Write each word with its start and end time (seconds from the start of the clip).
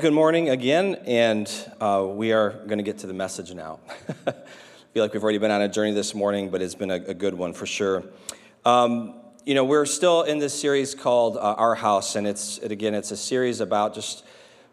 Good 0.00 0.12
morning 0.12 0.48
again, 0.48 0.94
and 1.06 1.50
uh, 1.80 2.06
we 2.08 2.32
are 2.32 2.50
going 2.50 2.78
to 2.78 2.84
get 2.84 2.98
to 2.98 3.08
the 3.08 3.14
message 3.14 3.52
now. 3.52 3.80
I 4.28 4.32
feel 4.92 5.02
like 5.02 5.12
we've 5.12 5.22
already 5.24 5.38
been 5.38 5.50
on 5.50 5.60
a 5.60 5.68
journey 5.68 5.92
this 5.92 6.14
morning, 6.14 6.50
but 6.50 6.62
it's 6.62 6.76
been 6.76 6.92
a, 6.92 7.02
a 7.06 7.14
good 7.14 7.34
one 7.34 7.52
for 7.52 7.66
sure. 7.66 8.04
Um, 8.64 9.14
you 9.44 9.54
know, 9.54 9.64
we're 9.64 9.86
still 9.86 10.22
in 10.22 10.38
this 10.38 10.58
series 10.58 10.94
called 10.94 11.36
uh, 11.36 11.40
Our 11.40 11.74
House, 11.74 12.14
and 12.14 12.28
it's 12.28 12.58
it, 12.58 12.70
again, 12.70 12.94
it's 12.94 13.10
a 13.10 13.16
series 13.16 13.58
about 13.60 13.92
just 13.92 14.24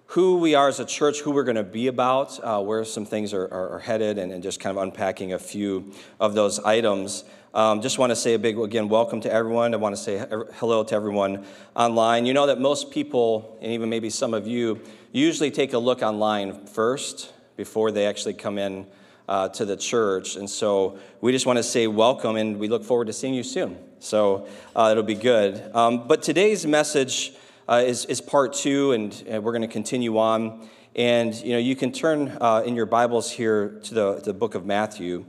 who 0.07 0.38
we 0.38 0.53
are 0.53 0.67
as 0.67 0.79
a 0.79 0.85
church, 0.85 1.21
who 1.21 1.31
we're 1.31 1.43
going 1.43 1.55
to 1.55 1.63
be 1.63 1.87
about, 1.87 2.39
uh, 2.43 2.62
where 2.62 2.85
some 2.85 3.05
things 3.05 3.34
are, 3.34 3.45
are, 3.45 3.70
are 3.70 3.79
headed, 3.79 4.20
and, 4.20 4.31
and, 4.31 4.43
just 4.43 4.59
kind 4.59 4.77
of 4.77 4.84
unpacking 4.84 5.34
a 5.34 5.39
few 5.39 5.91
of 6.20 6.35
those 6.35 6.59
items. 6.59 7.23
Um, 7.55 7.79
just 7.81 7.97
want 7.97 8.09
to 8.09 8.17
say 8.17 8.33
a 8.33 8.37
big, 8.37 8.59
again, 8.59 8.89
welcome 8.89 9.21
to 9.21 9.31
everyone. 9.31 9.73
I 9.73 9.77
want 9.77 9.95
to 9.95 10.01
say 10.01 10.17
hello 10.55 10.83
to 10.83 10.93
everyone 10.93 11.45
online. 11.73 12.25
You 12.25 12.33
know 12.33 12.47
that 12.47 12.59
most 12.59 12.91
people, 12.91 13.57
and 13.61 13.71
even 13.71 13.89
maybe 13.89 14.09
some 14.09 14.33
of 14.33 14.45
you, 14.45 14.81
usually 15.13 15.51
take 15.51 15.71
a 15.71 15.77
look 15.77 16.01
online 16.01 16.65
first 16.65 17.31
before 17.55 17.91
they 17.91 18.07
actually 18.07 18.33
come 18.33 18.57
in 18.57 18.85
uh, 19.29 19.47
to 19.47 19.63
the 19.63 19.77
church. 19.77 20.35
And 20.35 20.49
so 20.49 20.99
we 21.21 21.31
just 21.31 21.45
want 21.45 21.55
to 21.55 21.63
say 21.63 21.87
welcome, 21.87 22.35
and 22.35 22.59
we 22.59 22.67
look 22.67 22.83
forward 22.83 23.07
to 23.07 23.13
seeing 23.13 23.33
you 23.33 23.43
soon. 23.43 23.77
So 23.99 24.49
uh, 24.75 24.89
it'll 24.91 25.03
be 25.03 25.15
good. 25.15 25.73
Um, 25.73 26.09
but 26.09 26.23
today's 26.23 26.65
message 26.65 27.35
uh, 27.69 27.81
is, 27.85 28.03
is 28.03 28.19
part 28.19 28.51
two, 28.51 28.91
and, 28.91 29.23
and 29.29 29.45
we're 29.45 29.53
going 29.53 29.62
to 29.62 29.69
continue 29.69 30.17
on. 30.17 30.67
And 30.93 31.34
you 31.35 31.53
know, 31.53 31.59
you 31.59 31.77
can 31.77 31.93
turn 31.93 32.37
uh, 32.41 32.63
in 32.65 32.75
your 32.75 32.85
Bibles 32.85 33.31
here 33.31 33.79
to 33.84 33.93
the, 33.93 34.21
the 34.25 34.34
book 34.34 34.55
of 34.55 34.65
Matthew. 34.65 35.23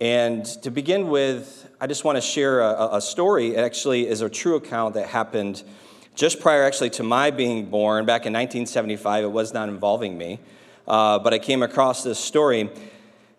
And 0.00 0.44
to 0.62 0.70
begin 0.70 1.08
with, 1.08 1.70
I 1.80 1.86
just 1.86 2.04
want 2.04 2.16
to 2.16 2.20
share 2.20 2.60
a, 2.60 2.96
a 2.96 3.00
story. 3.00 3.54
It 3.54 3.60
actually 3.60 4.06
is 4.06 4.20
a 4.20 4.28
true 4.28 4.56
account 4.56 4.94
that 4.94 5.08
happened 5.08 5.62
just 6.14 6.38
prior, 6.40 6.64
actually, 6.64 6.90
to 6.90 7.02
my 7.02 7.30
being 7.30 7.70
born 7.70 8.04
back 8.04 8.26
in 8.26 8.32
1975. 8.34 9.24
It 9.24 9.32
was 9.32 9.54
not 9.54 9.70
involving 9.70 10.18
me, 10.18 10.38
uh, 10.86 11.18
but 11.20 11.32
I 11.32 11.38
came 11.38 11.62
across 11.62 12.04
this 12.04 12.18
story. 12.18 12.68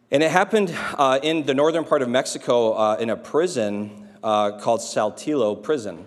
And 0.09 0.23
it 0.23 0.31
happened 0.31 0.75
uh, 0.97 1.19
in 1.21 1.45
the 1.45 1.53
northern 1.53 1.83
part 1.83 2.01
of 2.01 2.09
Mexico 2.09 2.73
uh, 2.73 2.97
in 2.99 3.11
a 3.11 3.17
prison 3.17 4.07
uh, 4.23 4.57
called 4.57 4.79
Saltillo 4.79 5.61
Prison. 5.61 6.05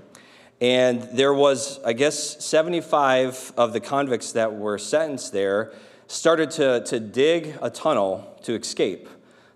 And 0.60 1.02
there 1.12 1.32
was, 1.32 1.78
I 1.84 1.92
guess, 1.92 2.44
75 2.44 3.52
of 3.56 3.72
the 3.72 3.80
convicts 3.80 4.32
that 4.32 4.56
were 4.56 4.78
sentenced 4.78 5.32
there 5.32 5.72
started 6.08 6.50
to, 6.52 6.82
to 6.86 6.98
dig 6.98 7.56
a 7.62 7.70
tunnel 7.70 8.36
to 8.42 8.54
escape 8.54 9.08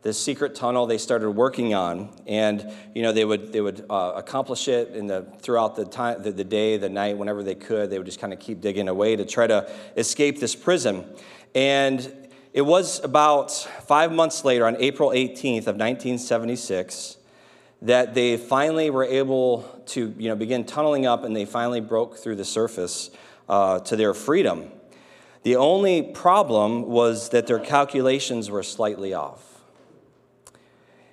this 0.04 0.22
secret 0.22 0.54
tunnel 0.54 0.86
they 0.86 0.98
started 0.98 1.30
working 1.30 1.72
on 1.72 2.10
and 2.26 2.70
you 2.94 3.02
know 3.02 3.10
they 3.10 3.24
would 3.24 3.52
they 3.54 3.62
would 3.62 3.86
uh, 3.88 4.12
accomplish 4.14 4.68
it 4.68 4.90
in 4.90 5.06
the 5.06 5.26
throughout 5.40 5.74
the 5.74 5.84
time 5.86 6.22
the, 6.22 6.30
the 6.30 6.44
day 6.44 6.76
the 6.76 6.90
night 6.90 7.16
whenever 7.16 7.42
they 7.42 7.54
could. 7.54 7.90
They 7.90 7.96
would 7.96 8.06
just 8.06 8.20
kind 8.20 8.32
of 8.32 8.38
keep 8.38 8.60
digging 8.60 8.88
away 8.88 9.16
to 9.16 9.24
try 9.24 9.46
to 9.46 9.68
escape 9.96 10.38
this 10.38 10.54
prison. 10.54 11.06
And 11.54 12.28
it 12.52 12.62
was 12.62 13.02
about 13.02 13.50
five 13.50 14.12
months 14.12 14.44
later 14.44 14.66
on 14.66 14.76
april 14.78 15.10
18th 15.10 15.66
of 15.66 15.76
1976 15.76 17.16
that 17.82 18.14
they 18.14 18.36
finally 18.36 18.90
were 18.90 19.04
able 19.04 19.62
to 19.86 20.14
you 20.18 20.28
know 20.28 20.36
begin 20.36 20.64
tunneling 20.64 21.06
up 21.06 21.24
and 21.24 21.34
they 21.34 21.46
finally 21.46 21.80
broke 21.80 22.18
through 22.18 22.36
the 22.36 22.44
surface 22.44 23.10
uh, 23.48 23.80
to 23.80 23.96
their 23.96 24.12
freedom. 24.12 24.70
The 25.44 25.56
only 25.56 26.02
problem 26.02 26.84
was 26.84 27.30
that 27.30 27.46
their 27.46 27.58
calculations 27.58 28.50
were 28.50 28.62
slightly 28.62 29.14
off 29.14 29.53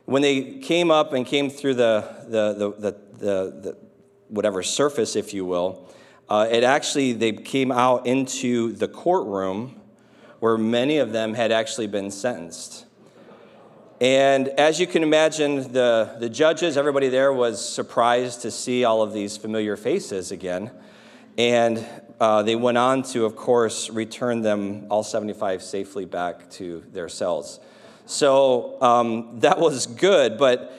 when 0.06 0.22
they 0.22 0.60
came 0.60 0.92
up 0.92 1.14
and 1.14 1.26
came 1.26 1.50
through 1.50 1.76
the, 1.76 2.06
the, 2.28 2.54
the, 2.54 2.70
the, 2.72 2.92
the, 3.18 3.62
the 3.62 3.78
whatever 4.28 4.64
surface, 4.64 5.16
if 5.16 5.34
you 5.34 5.46
will, 5.46 5.90
uh, 6.30 6.48
it 6.50 6.64
actually, 6.64 7.14
they 7.14 7.34
came 7.34 7.72
out 7.72 8.08
into 8.08 8.72
the 8.74 8.88
courtroom 8.88 9.80
where 10.40 10.58
many 10.58 10.98
of 10.98 11.12
them 11.12 11.34
had 11.34 11.52
actually 11.52 11.88
been 11.88 12.10
sentenced. 12.10 12.86
And 14.00 14.48
as 14.48 14.80
you 14.80 14.88
can 14.88 15.04
imagine, 15.04 15.72
the, 15.74 16.16
the 16.20 16.30
judges, 16.30 16.76
everybody 16.76 17.10
there 17.10 17.32
was 17.32 17.64
surprised 17.64 18.42
to 18.42 18.50
see 18.50 18.84
all 18.84 19.04
of 19.04 19.14
these 19.14 19.38
familiar 19.38 19.78
faces 19.78 20.32
again. 20.32 20.72
And 21.38 21.86
uh, 22.20 22.42
they 22.42 22.56
went 22.56 22.80
on 22.80 23.04
to, 23.04 23.26
of 23.26 23.36
course, 23.36 23.92
return 23.92 24.42
them, 24.42 24.88
all 24.90 25.04
75, 25.04 25.62
safely 25.62 26.06
back 26.06 26.50
to 26.52 26.84
their 26.92 27.10
cells. 27.10 27.60
So 28.06 28.82
um, 28.82 29.40
that 29.40 29.60
was 29.60 29.88
good. 29.88 30.38
But 30.38 30.78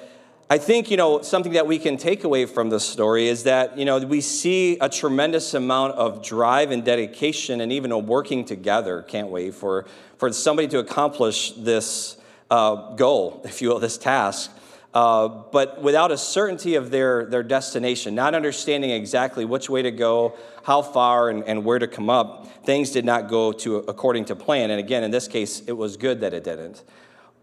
I 0.50 0.58
think, 0.58 0.90
you 0.90 0.98
know, 0.98 1.22
something 1.22 1.52
that 1.52 1.66
we 1.66 1.78
can 1.78 1.96
take 1.96 2.24
away 2.24 2.44
from 2.44 2.68
this 2.68 2.84
story 2.84 3.28
is 3.28 3.44
that, 3.44 3.78
you 3.78 3.86
know, 3.86 3.98
we 4.00 4.20
see 4.20 4.76
a 4.80 4.88
tremendous 4.88 5.54
amount 5.54 5.94
of 5.94 6.22
drive 6.22 6.70
and 6.70 6.84
dedication 6.84 7.62
and 7.62 7.72
even 7.72 7.90
a 7.90 7.98
working 7.98 8.44
together, 8.44 9.00
can't 9.00 9.30
we, 9.30 9.50
for, 9.50 9.86
for 10.18 10.30
somebody 10.30 10.68
to 10.68 10.78
accomplish 10.78 11.52
this 11.52 12.18
uh, 12.50 12.94
goal, 12.96 13.40
if 13.44 13.62
you 13.62 13.70
will, 13.70 13.78
this 13.78 13.96
task. 13.96 14.50
Uh, 14.92 15.26
but 15.26 15.80
without 15.80 16.12
a 16.12 16.18
certainty 16.18 16.74
of 16.74 16.90
their, 16.90 17.24
their 17.24 17.42
destination, 17.42 18.14
not 18.14 18.34
understanding 18.34 18.90
exactly 18.90 19.46
which 19.46 19.70
way 19.70 19.80
to 19.80 19.90
go, 19.90 20.36
how 20.64 20.82
far, 20.82 21.30
and, 21.30 21.44
and 21.44 21.64
where 21.64 21.78
to 21.78 21.88
come 21.88 22.10
up, 22.10 22.46
things 22.66 22.90
did 22.90 23.06
not 23.06 23.26
go 23.26 23.52
to 23.52 23.76
according 23.76 24.26
to 24.26 24.36
plan. 24.36 24.70
And 24.70 24.78
again, 24.78 25.02
in 25.02 25.10
this 25.10 25.28
case, 25.28 25.62
it 25.66 25.72
was 25.72 25.96
good 25.96 26.20
that 26.20 26.34
it 26.34 26.44
didn't. 26.44 26.82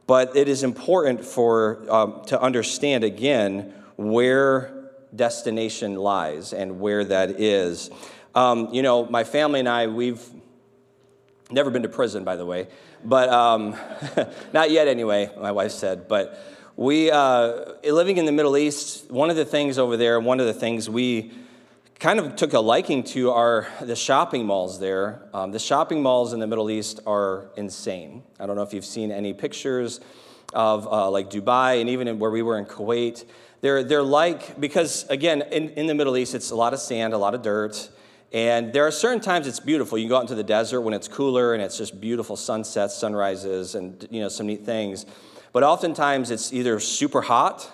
But 0.10 0.36
it 0.36 0.48
is 0.48 0.64
important 0.64 1.24
for, 1.24 1.86
um, 1.88 2.24
to 2.30 2.42
understand 2.42 3.04
again 3.04 3.76
where 3.96 4.90
destination 5.16 5.94
lies 5.94 6.52
and 6.52 6.80
where 6.80 7.06
that 7.06 7.40
is. 7.40 7.92
Um, 8.34 8.70
you 8.74 8.82
know, 8.82 9.06
my 9.06 9.24
family 9.24 9.60
and 9.60 9.70
I, 9.70 9.86
we've 9.86 10.28
never 11.52 11.70
been 11.70 11.84
to 11.84 11.90
prison, 11.90 12.24
by 12.24 12.38
the 12.38 12.46
way, 12.48 12.70
but 13.06 13.30
um, 13.30 13.76
not 14.52 14.72
yet 14.72 14.88
anyway, 14.88 15.30
my 15.40 15.52
wife 15.52 15.74
said. 15.74 16.08
But 16.08 16.44
we, 16.76 17.12
uh, 17.12 17.74
living 17.84 18.18
in 18.18 18.26
the 18.26 18.32
Middle 18.32 18.58
East, 18.58 19.12
one 19.12 19.30
of 19.30 19.36
the 19.36 19.46
things 19.46 19.78
over 19.78 19.96
there, 19.96 20.20
one 20.20 20.40
of 20.40 20.48
the 20.48 20.56
things 20.56 20.90
we 20.90 21.32
kind 22.00 22.18
of 22.18 22.38
took 22.38 22.54
a 22.54 22.60
liking 22.60 23.04
to 23.04 23.30
are 23.32 23.68
the 23.82 23.96
shopping 23.96 24.46
malls 24.46 24.80
there. 24.80 25.22
Um, 25.34 25.52
the 25.52 25.60
shopping 25.60 26.02
malls 26.02 26.32
in 26.32 26.40
the 26.40 26.48
Middle 26.48 26.70
East 26.70 27.02
are 27.06 27.50
insane. 27.58 28.24
I 28.40 28.46
don't 28.46 28.56
know 28.56 28.62
if 28.62 28.74
you've 28.74 28.86
seen 28.86 29.12
any 29.12 29.34
pictures 29.34 30.00
of 30.54 30.88
uh, 30.88 31.10
like 31.12 31.30
Dubai 31.30 31.82
and 31.82 31.90
even 31.90 32.18
where 32.18 32.32
we 32.32 32.42
were 32.42 32.58
in 32.58 32.66
Kuwait. 32.66 33.26
They're, 33.60 33.84
they're 33.84 34.02
like, 34.02 34.60
because 34.62 35.06
again, 35.10 35.42
in, 35.52 35.72
in 35.72 35.88
the 35.88 35.94
Middle 35.94 36.16
East, 36.16 36.36
it's 36.36 36.52
a 36.52 36.56
lot 36.56 36.74
of 36.74 36.80
sand, 36.80 37.14
a 37.14 37.18
lot 37.18 37.36
of 37.36 37.42
dirt. 37.42 37.90
And 38.32 38.72
there 38.72 38.88
are 38.88 38.92
certain 38.92 39.20
times 39.20 39.46
it's 39.46 39.60
beautiful. 39.60 39.98
You 39.98 40.08
go 40.08 40.16
out 40.16 40.22
into 40.22 40.36
the 40.36 40.44
desert 40.44 40.82
when 40.82 40.94
it's 40.94 41.10
cooler 41.10 41.54
and 41.54 41.62
it's 41.62 41.78
just 41.78 42.00
beautiful 42.00 42.38
sunsets, 42.38 42.96
sunrises, 42.96 43.76
and 43.76 44.08
you 44.10 44.22
know 44.22 44.30
some 44.30 44.46
neat 44.48 44.64
things. 44.64 45.06
But 45.52 45.64
oftentimes 45.64 46.32
it's 46.32 46.54
either 46.54 46.80
super 46.80 47.22
hot 47.22 47.70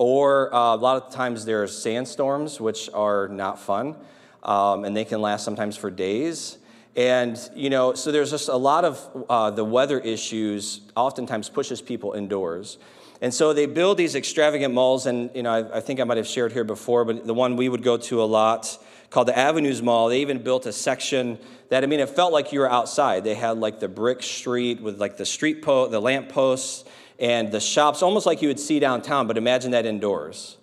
or 0.00 0.52
uh, 0.54 0.74
a 0.74 0.76
lot 0.76 0.96
of 0.96 1.12
times 1.12 1.44
there's 1.44 1.76
sandstorms, 1.76 2.58
which 2.58 2.88
are 2.94 3.28
not 3.28 3.58
fun, 3.60 3.94
um, 4.42 4.86
and 4.86 4.96
they 4.96 5.04
can 5.04 5.20
last 5.20 5.44
sometimes 5.44 5.76
for 5.76 5.90
days. 5.90 6.56
And, 6.96 7.38
you 7.54 7.68
know, 7.68 7.92
so 7.92 8.10
there's 8.10 8.30
just 8.30 8.48
a 8.48 8.56
lot 8.56 8.86
of 8.86 9.26
uh, 9.28 9.50
the 9.50 9.62
weather 9.62 10.00
issues 10.00 10.80
oftentimes 10.96 11.50
pushes 11.50 11.82
people 11.82 12.14
indoors. 12.14 12.78
And 13.20 13.34
so 13.34 13.52
they 13.52 13.66
build 13.66 13.98
these 13.98 14.14
extravagant 14.14 14.72
malls, 14.72 15.04
and, 15.04 15.28
you 15.34 15.42
know, 15.42 15.50
I, 15.50 15.76
I 15.76 15.80
think 15.80 16.00
I 16.00 16.04
might 16.04 16.16
have 16.16 16.26
shared 16.26 16.52
here 16.52 16.64
before, 16.64 17.04
but 17.04 17.26
the 17.26 17.34
one 17.34 17.56
we 17.56 17.68
would 17.68 17.82
go 17.82 17.98
to 17.98 18.22
a 18.22 18.24
lot 18.24 18.78
called 19.10 19.28
the 19.28 19.36
Avenues 19.36 19.82
Mall, 19.82 20.08
they 20.08 20.22
even 20.22 20.42
built 20.42 20.64
a 20.64 20.72
section 20.72 21.38
that, 21.68 21.84
I 21.84 21.86
mean, 21.86 22.00
it 22.00 22.08
felt 22.08 22.32
like 22.32 22.54
you 22.54 22.60
were 22.60 22.70
outside. 22.70 23.22
They 23.22 23.34
had 23.34 23.58
like 23.58 23.80
the 23.80 23.88
brick 23.88 24.22
street 24.22 24.80
with 24.80 24.98
like 24.98 25.18
the 25.18 25.26
street 25.26 25.60
po- 25.60 25.88
the 25.88 26.00
lamp 26.00 26.30
posts, 26.30 26.84
and 27.20 27.52
the 27.52 27.60
shops, 27.60 28.02
almost 28.02 28.26
like 28.26 28.40
you 28.42 28.48
would 28.48 28.58
see 28.58 28.80
downtown, 28.80 29.26
but 29.26 29.36
imagine 29.36 29.72
that 29.72 29.86
indoors. 29.86 30.56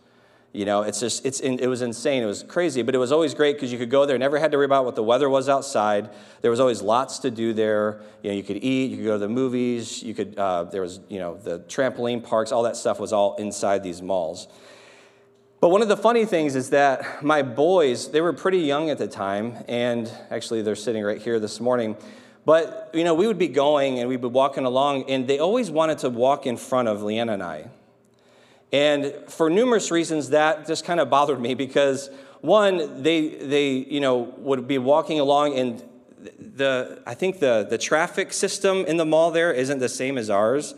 You 0.53 0.65
know, 0.65 0.81
it's 0.81 0.99
just, 0.99 1.23
it's, 1.23 1.39
it 1.39 1.67
was 1.67 1.83
insane. 1.83 2.23
It 2.23 2.25
was 2.25 2.41
crazy, 2.41 2.81
but 2.81 2.95
it 2.95 2.97
was 2.97 3.11
always 3.11 3.35
great 3.35 3.57
because 3.57 3.71
you 3.71 3.77
could 3.77 3.91
go 3.91 4.07
there, 4.07 4.17
never 4.17 4.39
had 4.39 4.49
to 4.51 4.57
worry 4.57 4.65
about 4.65 4.85
what 4.85 4.95
the 4.95 5.03
weather 5.03 5.29
was 5.29 5.49
outside. 5.49 6.09
There 6.41 6.49
was 6.49 6.59
always 6.59 6.81
lots 6.81 7.19
to 7.19 7.29
do 7.29 7.53
there. 7.53 8.01
You 8.23 8.31
know, 8.31 8.35
you 8.35 8.41
could 8.41 8.57
eat, 8.63 8.89
you 8.89 8.97
could 8.97 9.05
go 9.05 9.13
to 9.13 9.19
the 9.19 9.29
movies, 9.29 10.01
you 10.01 10.15
could, 10.15 10.35
uh, 10.39 10.63
there 10.63 10.81
was, 10.81 10.99
you 11.09 11.19
know, 11.19 11.37
the 11.37 11.59
trampoline 11.59 12.23
parks, 12.23 12.51
all 12.51 12.63
that 12.63 12.75
stuff 12.75 12.99
was 12.99 13.13
all 13.13 13.35
inside 13.35 13.83
these 13.83 14.01
malls. 14.01 14.47
But 15.59 15.69
one 15.69 15.83
of 15.83 15.89
the 15.89 15.97
funny 15.97 16.25
things 16.25 16.55
is 16.55 16.71
that 16.71 17.23
my 17.23 17.43
boys, 17.43 18.09
they 18.09 18.21
were 18.21 18.33
pretty 18.33 18.59
young 18.59 18.89
at 18.89 18.97
the 18.97 19.07
time, 19.07 19.63
and 19.67 20.11
actually 20.31 20.63
they're 20.63 20.75
sitting 20.75 21.03
right 21.03 21.21
here 21.21 21.39
this 21.39 21.59
morning. 21.59 21.97
But, 22.47 22.91
you 22.93 23.03
know, 23.03 23.13
we 23.13 23.27
would 23.27 23.37
be 23.37 23.49
going 23.49 23.99
and 23.99 24.07
we'd 24.07 24.21
be 24.21 24.27
walking 24.29 24.63
along, 24.63 25.09
and 25.09 25.27
they 25.27 25.37
always 25.37 25.69
wanted 25.69 25.97
to 25.97 26.09
walk 26.09 26.45
in 26.45 26.55
front 26.55 26.87
of 26.87 27.03
Leanna 27.03 27.33
and 27.33 27.43
I. 27.43 27.69
And 28.71 29.13
for 29.27 29.49
numerous 29.49 29.91
reasons, 29.91 30.29
that 30.29 30.65
just 30.65 30.85
kind 30.85 31.01
of 31.01 31.09
bothered 31.09 31.41
me 31.41 31.55
because, 31.55 32.09
one, 32.39 33.03
they, 33.03 33.27
they 33.27 33.71
you 33.71 33.99
know, 33.99 34.33
would 34.37 34.65
be 34.65 34.77
walking 34.77 35.19
along, 35.19 35.59
and 35.59 35.83
the, 36.39 37.03
I 37.05 37.15
think 37.15 37.39
the, 37.39 37.67
the 37.69 37.77
traffic 37.77 38.31
system 38.31 38.85
in 38.85 38.95
the 38.95 39.05
mall 39.05 39.31
there 39.31 39.51
isn't 39.51 39.79
the 39.79 39.89
same 39.89 40.17
as 40.17 40.29
ours. 40.29 40.73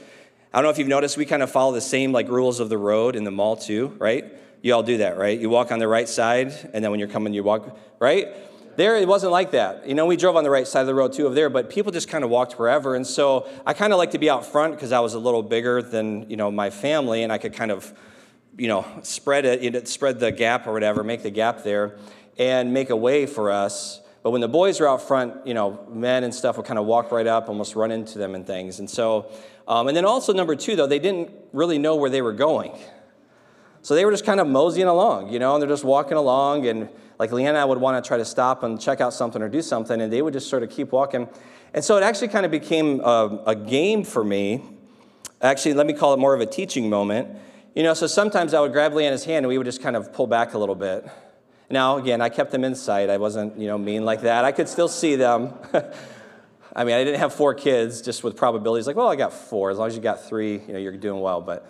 I 0.51 0.57
don't 0.57 0.63
know 0.63 0.71
if 0.71 0.79
you've 0.79 0.87
noticed, 0.87 1.17
we 1.17 1.25
kind 1.27 1.43
of 1.43 1.51
follow 1.51 1.71
the 1.71 1.81
same 1.81 2.11
like 2.11 2.29
rules 2.29 2.59
of 2.59 2.69
the 2.69 2.79
road 2.79 3.15
in 3.15 3.25
the 3.25 3.31
mall 3.31 3.55
too, 3.55 3.95
right? 3.99 4.25
You 4.63 4.73
all 4.73 4.81
do 4.81 4.97
that, 4.97 5.19
right? 5.19 5.39
You 5.39 5.51
walk 5.51 5.71
on 5.71 5.77
the 5.77 5.87
right 5.87 6.09
side, 6.09 6.51
and 6.73 6.83
then 6.83 6.89
when 6.89 6.99
you're 6.99 7.09
coming, 7.09 7.35
you 7.35 7.43
walk, 7.43 7.77
right? 7.99 8.29
There 8.79 8.95
it 8.95 9.07
wasn't 9.07 9.31
like 9.31 9.51
that. 9.51 9.87
You 9.87 9.93
know, 9.93 10.05
we 10.05 10.15
drove 10.15 10.35
on 10.35 10.43
the 10.43 10.49
right 10.49 10.67
side 10.67 10.81
of 10.81 10.87
the 10.87 10.95
road 10.95 11.13
too 11.13 11.25
over 11.25 11.35
there, 11.35 11.49
but 11.49 11.69
people 11.69 11.91
just 11.91 12.07
kind 12.07 12.23
of 12.23 12.29
walked 12.29 12.53
wherever. 12.53 12.95
And 12.95 13.05
so 13.05 13.47
I 13.65 13.73
kind 13.73 13.91
of 13.93 13.99
like 13.99 14.11
to 14.11 14.17
be 14.17 14.29
out 14.29 14.45
front 14.45 14.75
because 14.75 14.91
I 14.91 14.99
was 14.99 15.13
a 15.13 15.19
little 15.19 15.43
bigger 15.43 15.81
than, 15.81 16.29
you 16.29 16.37
know, 16.37 16.49
my 16.49 16.69
family 16.69 17.23
and 17.23 17.31
I 17.31 17.37
could 17.37 17.53
kind 17.53 17.71
of, 17.71 17.93
you 18.57 18.67
know, 18.67 18.85
spread 19.03 19.45
it, 19.45 19.87
spread 19.87 20.19
the 20.19 20.31
gap 20.31 20.65
or 20.65 20.73
whatever, 20.73 21.03
make 21.03 21.23
the 21.23 21.29
gap 21.29 21.63
there 21.63 21.97
and 22.37 22.73
make 22.73 22.89
a 22.89 22.95
way 22.95 23.25
for 23.25 23.51
us. 23.51 24.01
But 24.23 24.31
when 24.31 24.41
the 24.41 24.47
boys 24.47 24.79
were 24.79 24.87
out 24.87 25.01
front, 25.01 25.45
you 25.45 25.53
know, 25.53 25.85
men 25.89 26.23
and 26.23 26.33
stuff 26.33 26.57
would 26.57 26.65
kind 26.65 26.79
of 26.79 26.85
walk 26.85 27.11
right 27.11 27.27
up, 27.27 27.49
almost 27.49 27.75
run 27.75 27.91
into 27.91 28.17
them 28.17 28.35
and 28.35 28.45
things. 28.45 28.79
And 28.79 28.89
so, 28.89 29.31
um, 29.67 29.87
and 29.87 29.95
then 29.95 30.05
also 30.05 30.33
number 30.33 30.55
two, 30.55 30.75
though, 30.75 30.87
they 30.87 30.99
didn't 30.99 31.31
really 31.53 31.77
know 31.77 31.95
where 31.95 32.09
they 32.09 32.21
were 32.21 32.33
going. 32.33 32.77
So 33.89 33.95
they 33.95 34.05
were 34.05 34.11
just 34.11 34.23
kind 34.23 34.39
of 34.39 34.45
moseying 34.45 34.87
along, 34.87 35.33
you 35.33 35.39
know, 35.39 35.55
and 35.55 35.61
they're 35.63 35.67
just 35.67 35.83
walking 35.83 36.15
along. 36.15 36.67
And 36.67 36.89
like 37.17 37.31
Leanna 37.31 37.65
would 37.65 37.79
want 37.79 38.03
to 38.03 38.07
try 38.07 38.17
to 38.17 38.23
stop 38.23 38.61
and 38.61 38.79
check 38.79 39.01
out 39.01 39.15
something 39.15 39.41
or 39.41 39.49
do 39.49 39.63
something, 39.63 39.99
and 39.99 40.13
they 40.13 40.21
would 40.21 40.33
just 40.33 40.47
sort 40.47 40.61
of 40.61 40.69
keep 40.69 40.91
walking. 40.91 41.27
And 41.73 41.83
so 41.83 41.97
it 41.97 42.03
actually 42.03 42.27
kind 42.27 42.45
of 42.45 42.51
became 42.51 42.99
a, 42.99 43.41
a 43.47 43.55
game 43.55 44.03
for 44.03 44.23
me. 44.23 44.63
Actually, 45.41 45.73
let 45.73 45.87
me 45.87 45.93
call 45.93 46.13
it 46.13 46.17
more 46.17 46.35
of 46.35 46.39
a 46.39 46.45
teaching 46.45 46.87
moment. 46.87 47.35
You 47.73 47.81
know, 47.81 47.95
so 47.95 48.05
sometimes 48.05 48.53
I 48.53 48.59
would 48.59 48.73
grab 48.73 48.93
Leanna's 48.93 49.25
hand 49.25 49.37
and 49.37 49.47
we 49.47 49.57
would 49.57 49.65
just 49.65 49.81
kind 49.81 49.95
of 49.95 50.13
pull 50.13 50.27
back 50.27 50.53
a 50.53 50.59
little 50.59 50.75
bit. 50.75 51.09
Now, 51.71 51.97
again, 51.97 52.21
I 52.21 52.29
kept 52.29 52.51
them 52.51 52.63
in 52.63 52.75
sight. 52.75 53.09
I 53.09 53.17
wasn't, 53.17 53.57
you 53.57 53.65
know, 53.65 53.79
mean 53.79 54.05
like 54.05 54.21
that. 54.21 54.45
I 54.45 54.51
could 54.51 54.69
still 54.69 54.87
see 54.87 55.15
them. 55.15 55.55
I 56.79 56.85
mean, 56.85 56.95
I 56.95 57.03
didn't 57.03 57.19
have 57.19 57.33
four 57.33 57.53
kids 57.53 58.01
just 58.01 58.23
with 58.23 58.37
probabilities 58.37 58.87
like, 58.87 58.95
well, 58.95 59.09
I 59.09 59.17
got 59.17 59.33
four. 59.33 59.69
As 59.69 59.77
long 59.77 59.89
as 59.89 59.97
you 59.97 60.01
got 60.01 60.25
three, 60.25 60.61
you 60.65 60.71
know, 60.71 60.79
you're 60.79 60.95
doing 60.95 61.19
well. 61.19 61.41
But 61.41 61.69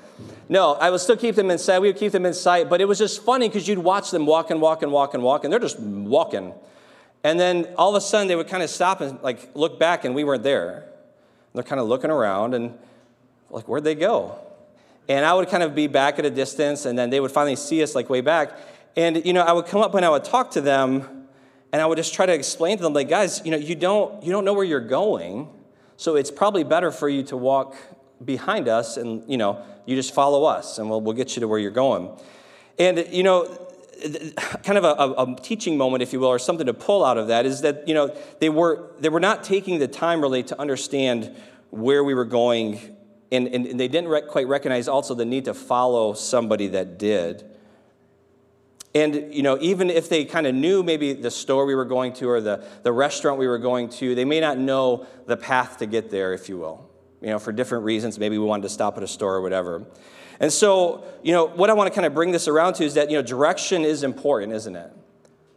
no, 0.50 0.74
I 0.74 0.92
would 0.92 1.00
still 1.00 1.18
keep 1.18 1.34
them 1.34 1.50
in 1.50 1.58
sight. 1.58 1.82
We 1.82 1.88
would 1.88 1.98
keep 1.98 2.12
them 2.12 2.28
in 2.28 2.34
sight. 2.36 2.70
But 2.70 2.80
it 2.80 2.86
was 2.86 3.00
just 3.00 3.24
funny 3.24 3.50
because 3.50 3.68
you'd 3.68 3.80
watch 3.80 4.12
them 4.12 4.28
walk 4.28 4.52
and 4.52 4.62
walk 4.62 4.84
and 4.84 4.92
walk 4.92 5.16
and 5.16 5.24
walk, 5.24 5.44
and 5.44 5.52
they're 5.52 5.60
just 5.60 5.80
walking. 5.80 6.54
And 7.24 7.40
then 7.40 7.74
all 7.76 7.90
of 7.90 7.96
a 7.96 8.02
sudden 8.02 8.28
they 8.28 8.36
would 8.36 8.50
kind 8.50 8.62
of 8.62 8.70
stop 8.70 9.02
and 9.02 9.20
like 9.24 9.50
look 9.56 9.80
back, 9.80 10.06
and 10.06 10.14
we 10.14 10.24
weren't 10.24 10.44
there. 10.44 10.76
And 10.76 10.84
they're 11.56 11.64
kind 11.64 11.82
of 11.82 11.88
looking 11.88 12.12
around 12.12 12.54
and 12.54 12.78
like, 13.50 13.68
where'd 13.68 13.84
they 13.84 13.96
go? 13.96 14.38
And 15.08 15.26
I 15.26 15.34
would 15.34 15.50
kind 15.50 15.64
of 15.64 15.74
be 15.74 15.88
back 15.88 16.20
at 16.20 16.26
a 16.26 16.30
distance, 16.30 16.86
and 16.86 16.96
then 17.00 17.10
they 17.10 17.20
would 17.20 17.32
finally 17.32 17.56
see 17.56 17.82
us 17.82 17.96
like 17.96 18.12
way 18.12 18.22
back. 18.22 18.56
And, 18.96 19.26
you 19.26 19.34
know, 19.34 19.42
I 19.42 19.54
would 19.54 19.66
come 19.66 19.82
up 19.82 19.96
and 19.96 20.06
I 20.06 20.10
would 20.10 20.24
talk 20.24 20.52
to 20.52 20.62
them, 20.62 21.19
and 21.72 21.82
I 21.82 21.86
would 21.86 21.98
just 21.98 22.14
try 22.14 22.26
to 22.26 22.34
explain 22.34 22.78
to 22.78 22.84
them, 22.84 22.94
like, 22.94 23.10
guys, 23.10 23.42
you 23.46 23.52
know, 23.52 23.58
you 23.58 23.76
don't, 23.76 24.24
you 24.24 24.32
don't 24.32 24.46
know 24.46 24.54
where 24.54 24.66
you're 24.66 24.80
going, 24.80 25.50
so 25.98 26.16
it's 26.16 26.32
probably 26.32 26.64
better 26.64 26.92
for 26.92 27.08
you 27.10 27.24
to 27.24 27.38
walk 27.38 27.76
behind 28.24 28.68
us 28.68 28.98
and, 28.98 29.24
you 29.30 29.38
know, 29.38 29.64
you 29.86 29.96
just 29.96 30.14
follow 30.14 30.46
us, 30.46 30.78
and 30.78 30.90
we'll, 30.90 31.02
we'll 31.02 31.16
get 31.16 31.36
you 31.36 31.42
to 31.42 31.48
where 31.48 31.60
you're 31.60 31.72
going. 31.72 32.10
And, 32.78 33.08
you 33.12 33.24
know, 33.24 33.46
kind 34.64 34.78
of 34.78 34.84
a, 34.84 35.22
a, 35.22 35.36
teaching 35.42 35.78
moment, 35.78 36.02
if 36.02 36.14
you 36.14 36.20
will, 36.20 36.28
or 36.28 36.40
something 36.40 36.66
to 36.68 36.74
pull 36.74 37.04
out 37.04 37.18
of 37.18 37.28
that 37.28 37.46
is 37.46 37.62
that, 37.62 37.88
you 37.88 37.94
know, 37.94 38.16
they 38.40 38.50
were, 38.50 38.92
they 39.00 39.10
were 39.10 39.20
not 39.20 39.44
taking 39.44 39.80
the 39.80 39.88
time 39.88 40.22
really 40.22 40.44
to 40.44 40.60
understand 40.60 41.36
where 41.72 42.04
we 42.04 42.14
were 42.14 42.26
going, 42.26 42.96
and, 43.32 43.48
and, 43.48 43.66
and 43.66 43.80
they 43.80 43.88
didn't 43.88 44.28
quite 44.28 44.48
recognize 44.48 44.88
also 44.88 45.14
the 45.14 45.26
need 45.26 45.46
to 45.46 45.54
follow 45.54 46.14
somebody 46.14 46.68
that 46.68 46.98
did. 46.98 47.49
And, 48.96 49.34
you 49.34 49.44
know, 49.44 49.58
even 49.62 49.92
if 49.92 50.10
they 50.10 50.26
kind 50.26 50.48
of 50.48 50.56
knew 50.56 50.82
maybe 50.82 51.14
the 51.14 51.30
store 51.30 51.66
we 51.66 51.76
were 51.76 51.86
going 51.86 52.14
to 52.14 52.30
or 52.30 52.42
the, 52.42 52.66
the 52.82 52.92
restaurant 52.92 53.38
we 53.38 53.48
were 53.48 53.60
going 53.60 53.90
to, 53.90 54.16
they 54.16 54.26
may 54.26 54.40
not 54.40 54.58
know 54.58 55.06
the 55.28 55.38
path 55.38 55.78
to 55.78 55.86
get 55.86 56.10
there, 56.10 56.34
if 56.34 56.50
you 56.50 56.58
will. 56.58 56.90
You 57.22 57.28
know, 57.28 57.40
for 57.40 57.52
different 57.52 57.84
reasons. 57.84 58.18
Maybe 58.18 58.38
we 58.38 58.46
wanted 58.46 58.64
to 58.64 58.70
stop 58.70 58.98
at 58.98 59.04
a 59.04 59.08
store 59.08 59.36
or 59.36 59.42
whatever. 59.42 59.86
And 60.40 60.52
so, 60.52 61.04
you 61.22 61.34
know, 61.34 61.46
what 61.46 61.70
I 61.70 61.74
want 61.74 61.92
to 61.92 61.94
kind 61.94 62.06
of 62.06 62.14
bring 62.14 62.32
this 62.32 62.48
around 62.48 62.76
to 62.76 62.86
is 62.86 62.94
that, 62.94 63.12
you 63.12 63.18
know, 63.18 63.22
direction 63.22 63.84
is 63.84 64.04
important, 64.04 64.54
isn't 64.54 64.76
it? 64.76 64.92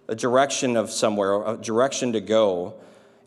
A 0.08 0.14
direction 0.14 0.76
of 0.76 0.90
somewhere, 0.90 1.40
a 1.46 1.56
direction 1.56 2.12
to 2.12 2.20
go. 2.20 2.74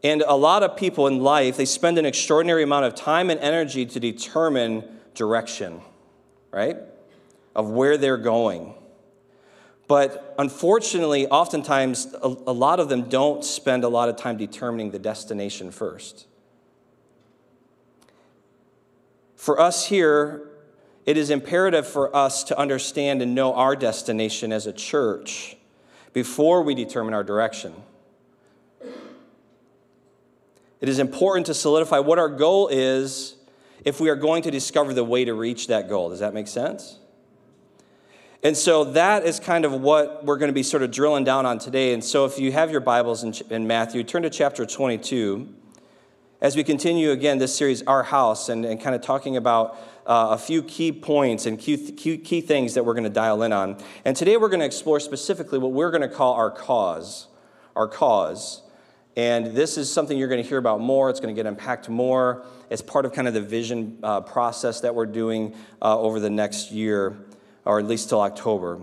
And 0.04 0.22
a 0.28 0.36
lot 0.36 0.62
of 0.62 0.76
people 0.76 1.08
in 1.08 1.22
life, 1.22 1.58
they 1.58 1.66
spend 1.66 1.98
an 1.98 2.06
extraordinary 2.06 2.62
amount 2.62 2.86
of 2.86 2.94
time 2.94 3.30
and 3.30 3.40
energy 3.40 3.86
to 3.86 4.00
determine 4.00 4.84
direction, 5.16 5.82
right? 6.52 6.78
Of 7.56 7.72
where 7.72 7.98
they're 7.98 8.18
going. 8.18 8.76
But 9.88 10.36
unfortunately, 10.40 11.28
oftentimes, 11.28 12.14
a, 12.16 12.28
a, 12.28 12.54
lot 12.54 12.80
of 12.80 12.90
them 12.90 13.04
don't 13.04 13.44
spend 13.44 13.84
a 13.84 13.88
lot 13.88 14.10
of 14.10 14.16
time 14.16 14.38
determining 14.38 14.92
the 14.92 15.00
destination 15.00 15.70
first. 15.72 16.26
For 19.36 19.60
us 19.60 19.88
here, 19.88 20.50
it 21.06 21.18
is 21.18 21.30
imperative 21.30 21.88
for 21.88 22.16
us 22.16 22.44
to 22.46 22.58
understand 22.58 23.22
and 23.22 23.36
know 23.36 23.54
our 23.54 23.76
destination 23.76 24.52
as 24.52 24.66
a 24.66 24.74
church 24.74 25.56
before 26.14 26.64
we 26.64 26.74
determine 26.74 27.14
our 27.14 27.24
direction. 27.24 27.74
It 30.82 30.90
is 30.90 30.98
important 30.98 31.46
to 31.46 31.54
solidify 31.54 32.00
what 32.00 32.18
our 32.18 32.30
goal 32.30 32.70
is 32.70 33.36
if 33.84 34.00
we 34.00 34.10
are 34.10 34.16
going 34.16 34.42
to 34.44 34.52
discover 34.52 34.94
the 34.94 35.04
way 35.04 35.26
to 35.26 35.34
reach 35.36 35.68
that 35.68 35.88
goal. 35.90 36.10
Does 36.10 36.20
that 36.20 36.34
make 36.34 36.48
sense? 36.48 36.98
And 38.46 38.56
so 38.56 38.84
that 38.84 39.26
is 39.26 39.40
kind 39.40 39.66
of 39.66 39.72
what 39.72 40.24
we're 40.24 40.38
going 40.38 40.50
to 40.50 40.54
be 40.54 40.62
sort 40.62 40.84
of 40.84 40.92
drilling 40.92 41.24
down 41.24 41.48
on 41.48 41.58
today. 41.58 41.94
And 41.94 42.04
so 42.04 42.26
if 42.26 42.38
you 42.38 42.52
have 42.52 42.70
your 42.70 42.80
Bibles 42.80 43.24
in, 43.24 43.34
in 43.50 43.66
Matthew, 43.66 44.04
turn 44.04 44.22
to 44.22 44.30
chapter 44.30 44.68
22 44.68 45.52
as 46.42 46.56
we 46.56 46.64
continue 46.64 47.10
again 47.10 47.40
this 47.40 47.56
series, 47.56 47.82
Our 47.88 48.04
House, 48.04 48.50
and, 48.50 48.64
and 48.64 48.80
kind 48.80 48.96
of 48.96 49.02
talking 49.02 49.36
about 49.36 49.80
uh, 50.06 50.28
a 50.30 50.38
few 50.38 50.62
key 50.62 50.92
points 50.92 51.48
and 51.48 51.58
key, 51.58 51.92
key, 51.94 52.20
key 52.20 52.40
things 52.40 52.76
that 52.76 52.86
we're 52.86 52.94
going 52.94 53.06
to 53.06 53.10
dial 53.10 53.42
in 53.42 53.52
on. 53.52 53.84
And 54.06 54.16
today 54.16 54.38
we're 54.38 54.50
going 54.50 54.60
to 54.60 54.68
explore 54.68 55.00
specifically 55.00 55.58
what 55.58 55.72
we're 55.72 55.90
going 55.90 56.08
to 56.08 56.08
call 56.08 56.36
our 56.36 56.52
cause. 56.52 57.26
Our 57.76 57.88
cause. 57.88 58.62
And 59.18 59.56
this 59.56 59.76
is 59.76 59.92
something 59.92 60.20
you're 60.20 60.28
going 60.28 60.44
to 60.44 60.48
hear 60.48 60.60
about 60.60 60.82
more. 60.82 61.10
It's 61.10 61.20
going 61.20 61.36
to 61.36 61.40
get 61.42 61.48
unpacked 61.48 61.90
more. 61.90 62.46
It's 62.70 62.84
part 62.84 63.06
of 63.08 63.14
kind 63.14 63.28
of 63.28 63.34
the 63.34 63.42
vision 63.42 63.98
uh, 64.04 64.22
process 64.22 64.82
that 64.82 64.94
we're 64.94 65.08
doing 65.08 65.56
uh, 65.82 66.00
over 66.00 66.20
the 66.20 66.30
next 66.30 66.70
year 66.70 67.18
or 67.66 67.80
at 67.80 67.86
least 67.86 68.10
till 68.10 68.22
October. 68.22 68.82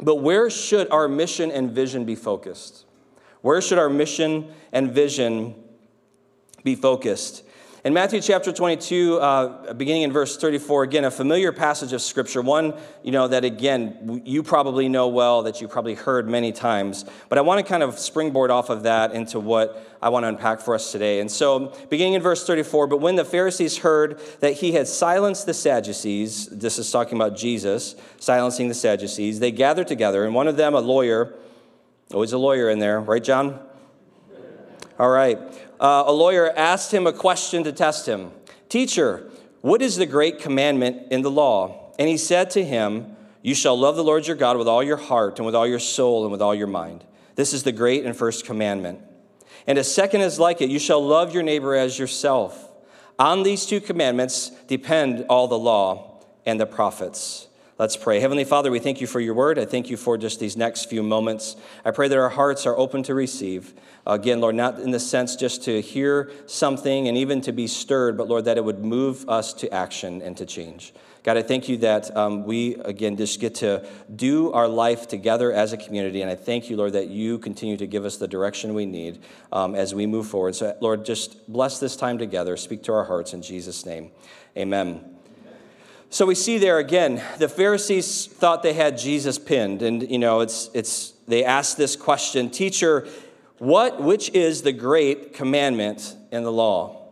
But 0.00 0.16
where 0.16 0.48
should 0.50 0.90
our 0.90 1.08
mission 1.08 1.50
and 1.50 1.72
vision 1.72 2.04
be 2.04 2.14
focused? 2.14 2.86
Where 3.40 3.60
should 3.60 3.78
our 3.78 3.90
mission 3.90 4.52
and 4.72 4.92
vision 4.92 5.54
be 6.64 6.74
focused? 6.74 7.44
In 7.84 7.94
Matthew 7.94 8.20
chapter 8.20 8.52
22, 8.52 9.18
uh, 9.18 9.72
beginning 9.72 10.02
in 10.02 10.12
verse 10.12 10.36
34, 10.36 10.84
again, 10.84 11.04
a 11.04 11.10
familiar 11.10 11.50
passage 11.50 11.92
of 11.92 12.00
scripture, 12.00 12.40
one, 12.40 12.74
you 13.02 13.10
know, 13.10 13.26
that 13.26 13.44
again, 13.44 14.22
you 14.24 14.44
probably 14.44 14.88
know 14.88 15.08
well, 15.08 15.42
that 15.42 15.60
you 15.60 15.66
probably 15.66 15.96
heard 15.96 16.28
many 16.28 16.52
times. 16.52 17.04
But 17.28 17.38
I 17.38 17.40
want 17.40 17.58
to 17.58 17.68
kind 17.68 17.82
of 17.82 17.98
springboard 17.98 18.52
off 18.52 18.70
of 18.70 18.84
that 18.84 19.14
into 19.14 19.40
what 19.40 19.84
I 20.00 20.10
want 20.10 20.22
to 20.22 20.28
unpack 20.28 20.60
for 20.60 20.76
us 20.76 20.92
today. 20.92 21.18
And 21.18 21.28
so, 21.28 21.76
beginning 21.90 22.12
in 22.12 22.22
verse 22.22 22.46
34, 22.46 22.86
but 22.86 23.00
when 23.00 23.16
the 23.16 23.24
Pharisees 23.24 23.78
heard 23.78 24.20
that 24.38 24.52
he 24.52 24.70
had 24.70 24.86
silenced 24.86 25.46
the 25.46 25.54
Sadducees, 25.54 26.46
this 26.50 26.78
is 26.78 26.88
talking 26.88 27.18
about 27.18 27.36
Jesus 27.36 27.96
silencing 28.20 28.68
the 28.68 28.74
Sadducees, 28.74 29.40
they 29.40 29.50
gathered 29.50 29.88
together, 29.88 30.24
and 30.24 30.36
one 30.36 30.46
of 30.46 30.56
them, 30.56 30.76
a 30.76 30.80
lawyer, 30.80 31.34
always 32.14 32.32
a 32.32 32.38
lawyer 32.38 32.70
in 32.70 32.78
there, 32.78 33.00
right, 33.00 33.24
John? 33.24 33.58
All 35.02 35.10
right 35.10 35.36
uh, 35.80 36.04
a 36.06 36.12
lawyer 36.12 36.48
asked 36.56 36.94
him 36.94 37.08
a 37.08 37.12
question 37.12 37.64
to 37.64 37.72
test 37.72 38.06
him 38.06 38.30
Teacher, 38.68 39.28
what 39.60 39.82
is 39.82 39.96
the 39.96 40.06
great 40.06 40.38
commandment 40.38 41.10
in 41.10 41.22
the 41.22 41.30
law? 41.30 41.92
And 41.98 42.08
he 42.08 42.16
said 42.16 42.50
to 42.50 42.64
him, 42.64 43.16
You 43.42 43.56
shall 43.56 43.76
love 43.76 43.96
the 43.96 44.04
Lord 44.04 44.28
your 44.28 44.36
God 44.36 44.56
with 44.58 44.68
all 44.68 44.80
your 44.80 44.96
heart 44.96 45.40
and 45.40 45.44
with 45.44 45.56
all 45.56 45.66
your 45.66 45.80
soul 45.80 46.22
and 46.22 46.30
with 46.30 46.40
all 46.40 46.54
your 46.54 46.68
mind. 46.68 47.02
This 47.34 47.52
is 47.52 47.64
the 47.64 47.72
great 47.72 48.06
and 48.06 48.16
first 48.16 48.44
commandment. 48.44 49.00
And 49.66 49.76
a 49.76 49.82
second 49.82 50.20
is 50.20 50.38
like 50.38 50.60
it 50.60 50.70
you 50.70 50.78
shall 50.78 51.04
love 51.04 51.34
your 51.34 51.42
neighbor 51.42 51.74
as 51.74 51.98
yourself. 51.98 52.70
On 53.18 53.42
these 53.42 53.66
two 53.66 53.80
commandments 53.80 54.50
depend 54.68 55.26
all 55.28 55.48
the 55.48 55.58
law 55.58 56.22
and 56.46 56.60
the 56.60 56.66
prophets. 56.66 57.48
Let's 57.82 57.96
pray. 57.96 58.20
Heavenly 58.20 58.44
Father, 58.44 58.70
we 58.70 58.78
thank 58.78 59.00
you 59.00 59.08
for 59.08 59.18
your 59.18 59.34
word. 59.34 59.58
I 59.58 59.64
thank 59.64 59.90
you 59.90 59.96
for 59.96 60.16
just 60.16 60.38
these 60.38 60.56
next 60.56 60.88
few 60.88 61.02
moments. 61.02 61.56
I 61.84 61.90
pray 61.90 62.06
that 62.06 62.16
our 62.16 62.28
hearts 62.28 62.64
are 62.64 62.78
open 62.78 63.02
to 63.02 63.12
receive. 63.12 63.74
Again, 64.06 64.40
Lord, 64.40 64.54
not 64.54 64.78
in 64.78 64.92
the 64.92 65.00
sense 65.00 65.34
just 65.34 65.64
to 65.64 65.80
hear 65.80 66.30
something 66.46 67.08
and 67.08 67.16
even 67.16 67.40
to 67.40 67.50
be 67.50 67.66
stirred, 67.66 68.16
but 68.16 68.28
Lord, 68.28 68.44
that 68.44 68.56
it 68.56 68.64
would 68.64 68.84
move 68.84 69.28
us 69.28 69.52
to 69.54 69.74
action 69.74 70.22
and 70.22 70.36
to 70.36 70.46
change. 70.46 70.94
God, 71.24 71.36
I 71.36 71.42
thank 71.42 71.68
you 71.68 71.76
that 71.78 72.16
um, 72.16 72.44
we, 72.44 72.76
again, 72.76 73.16
just 73.16 73.40
get 73.40 73.56
to 73.56 73.84
do 74.14 74.52
our 74.52 74.68
life 74.68 75.08
together 75.08 75.50
as 75.52 75.72
a 75.72 75.76
community. 75.76 76.22
And 76.22 76.30
I 76.30 76.36
thank 76.36 76.70
you, 76.70 76.76
Lord, 76.76 76.92
that 76.92 77.08
you 77.08 77.40
continue 77.40 77.76
to 77.78 77.86
give 77.88 78.04
us 78.04 78.16
the 78.16 78.28
direction 78.28 78.74
we 78.74 78.86
need 78.86 79.18
um, 79.50 79.74
as 79.74 79.92
we 79.92 80.06
move 80.06 80.28
forward. 80.28 80.54
So, 80.54 80.76
Lord, 80.80 81.04
just 81.04 81.52
bless 81.52 81.80
this 81.80 81.96
time 81.96 82.18
together. 82.18 82.56
Speak 82.56 82.84
to 82.84 82.92
our 82.92 83.02
hearts 83.02 83.34
in 83.34 83.42
Jesus' 83.42 83.84
name. 83.84 84.12
Amen. 84.56 85.11
So 86.12 86.26
we 86.26 86.34
see 86.34 86.58
there 86.58 86.78
again, 86.78 87.22
the 87.38 87.48
Pharisees 87.48 88.26
thought 88.26 88.62
they 88.62 88.74
had 88.74 88.98
Jesus 88.98 89.38
pinned. 89.38 89.80
And, 89.80 90.10
you 90.10 90.18
know, 90.18 90.40
it's, 90.40 90.68
it's, 90.74 91.14
they 91.26 91.42
asked 91.42 91.78
this 91.78 91.96
question 91.96 92.50
Teacher, 92.50 93.08
what, 93.56 94.02
which 94.02 94.28
is 94.34 94.60
the 94.60 94.72
great 94.72 95.32
commandment 95.32 96.14
in 96.30 96.42
the 96.42 96.52
law? 96.52 97.08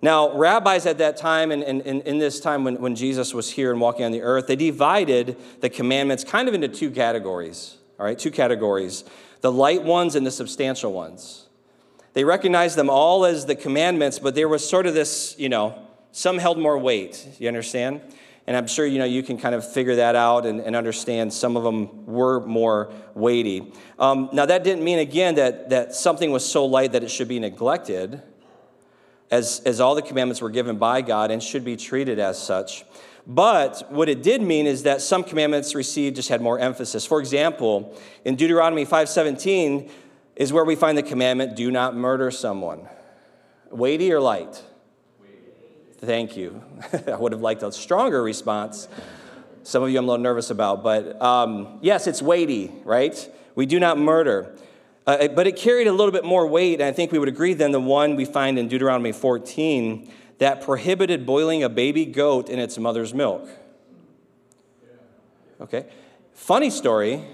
Now, 0.00 0.34
rabbis 0.34 0.86
at 0.86 0.96
that 0.96 1.18
time 1.18 1.50
and, 1.50 1.62
and, 1.62 1.82
in 1.82 2.16
this 2.16 2.40
time 2.40 2.64
when, 2.64 2.80
when 2.80 2.96
Jesus 2.96 3.34
was 3.34 3.50
here 3.50 3.70
and 3.70 3.82
walking 3.82 4.06
on 4.06 4.12
the 4.12 4.22
earth, 4.22 4.46
they 4.46 4.56
divided 4.56 5.36
the 5.60 5.68
commandments 5.68 6.24
kind 6.24 6.48
of 6.48 6.54
into 6.54 6.68
two 6.68 6.90
categories. 6.90 7.76
All 8.00 8.06
right, 8.06 8.18
two 8.18 8.30
categories. 8.30 9.04
the 9.42 9.52
light 9.52 9.82
ones 9.82 10.14
and 10.14 10.26
the 10.26 10.30
substantial 10.30 10.90
ones. 10.90 11.48
They 12.14 12.24
recognized 12.24 12.78
them 12.78 12.88
all 12.88 13.26
as 13.26 13.44
the 13.44 13.54
commandments, 13.54 14.18
but 14.18 14.34
there 14.34 14.48
was 14.48 14.66
sort 14.66 14.86
of 14.86 14.94
this, 14.94 15.34
you 15.38 15.50
know, 15.50 15.85
some 16.16 16.38
held 16.38 16.58
more 16.58 16.78
weight. 16.78 17.28
You 17.38 17.46
understand? 17.46 18.00
And 18.46 18.56
I'm 18.56 18.66
sure 18.66 18.86
you 18.86 18.98
know 18.98 19.04
you 19.04 19.22
can 19.22 19.36
kind 19.36 19.54
of 19.54 19.70
figure 19.70 19.96
that 19.96 20.16
out 20.16 20.46
and, 20.46 20.60
and 20.60 20.74
understand 20.74 21.30
some 21.30 21.58
of 21.58 21.62
them 21.62 22.06
were 22.06 22.40
more 22.46 22.90
weighty. 23.14 23.70
Um, 23.98 24.30
now 24.32 24.46
that 24.46 24.64
didn't 24.64 24.82
mean 24.82 24.98
again 24.98 25.34
that, 25.34 25.68
that 25.68 25.94
something 25.94 26.30
was 26.30 26.42
so 26.42 26.64
light 26.64 26.92
that 26.92 27.04
it 27.04 27.10
should 27.10 27.28
be 27.28 27.38
neglected, 27.38 28.22
as, 29.30 29.60
as 29.66 29.78
all 29.78 29.94
the 29.94 30.00
commandments 30.00 30.40
were 30.40 30.48
given 30.48 30.78
by 30.78 31.02
God 31.02 31.30
and 31.30 31.42
should 31.42 31.66
be 31.66 31.76
treated 31.76 32.18
as 32.18 32.42
such. 32.42 32.86
But 33.26 33.84
what 33.92 34.08
it 34.08 34.22
did 34.22 34.40
mean 34.40 34.66
is 34.66 34.84
that 34.84 35.02
some 35.02 35.22
commandments 35.22 35.74
received 35.74 36.16
just 36.16 36.30
had 36.30 36.40
more 36.40 36.58
emphasis. 36.58 37.04
For 37.04 37.20
example, 37.20 37.94
in 38.24 38.36
Deuteronomy 38.36 38.86
5:17 38.86 39.90
is 40.34 40.50
where 40.50 40.64
we 40.64 40.76
find 40.76 40.96
the 40.96 41.02
commandment 41.02 41.56
do 41.56 41.70
not 41.70 41.94
murder 41.94 42.30
someone. 42.30 42.88
Weighty 43.70 44.10
or 44.10 44.20
light? 44.20 44.62
Thank 45.98 46.36
you. 46.36 46.62
I 47.06 47.16
would 47.16 47.32
have 47.32 47.40
liked 47.40 47.62
a 47.62 47.72
stronger 47.72 48.22
response. 48.22 48.88
Some 49.62 49.82
of 49.82 49.90
you 49.90 49.98
I'm 49.98 50.04
a 50.04 50.08
little 50.08 50.22
nervous 50.22 50.50
about, 50.50 50.82
but 50.82 51.20
um, 51.20 51.78
yes, 51.80 52.06
it's 52.06 52.20
weighty, 52.20 52.72
right? 52.84 53.28
We 53.54 53.66
do 53.66 53.80
not 53.80 53.98
murder. 53.98 54.54
Uh, 55.06 55.28
but 55.28 55.46
it 55.46 55.56
carried 55.56 55.86
a 55.86 55.92
little 55.92 56.12
bit 56.12 56.24
more 56.24 56.46
weight, 56.46 56.80
and 56.80 56.82
I 56.82 56.92
think 56.92 57.12
we 57.12 57.18
would 57.18 57.28
agree, 57.28 57.54
than 57.54 57.72
the 57.72 57.80
one 57.80 58.16
we 58.16 58.24
find 58.24 58.58
in 58.58 58.68
Deuteronomy 58.68 59.12
14 59.12 60.12
that 60.38 60.62
prohibited 60.62 61.24
boiling 61.24 61.62
a 61.62 61.68
baby 61.68 62.04
goat 62.04 62.50
in 62.50 62.58
its 62.58 62.76
mother's 62.76 63.14
milk. 63.14 63.48
Okay? 65.60 65.86
Funny 66.34 66.70
story, 66.70 67.24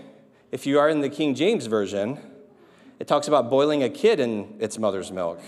if 0.52 0.66
you 0.66 0.78
are 0.78 0.88
in 0.88 1.00
the 1.00 1.08
King 1.08 1.34
James 1.34 1.66
Version, 1.66 2.20
it 3.00 3.08
talks 3.08 3.26
about 3.26 3.50
boiling 3.50 3.82
a 3.82 3.90
kid 3.90 4.20
in 4.20 4.56
its 4.60 4.78
mother's 4.78 5.10
milk. 5.10 5.40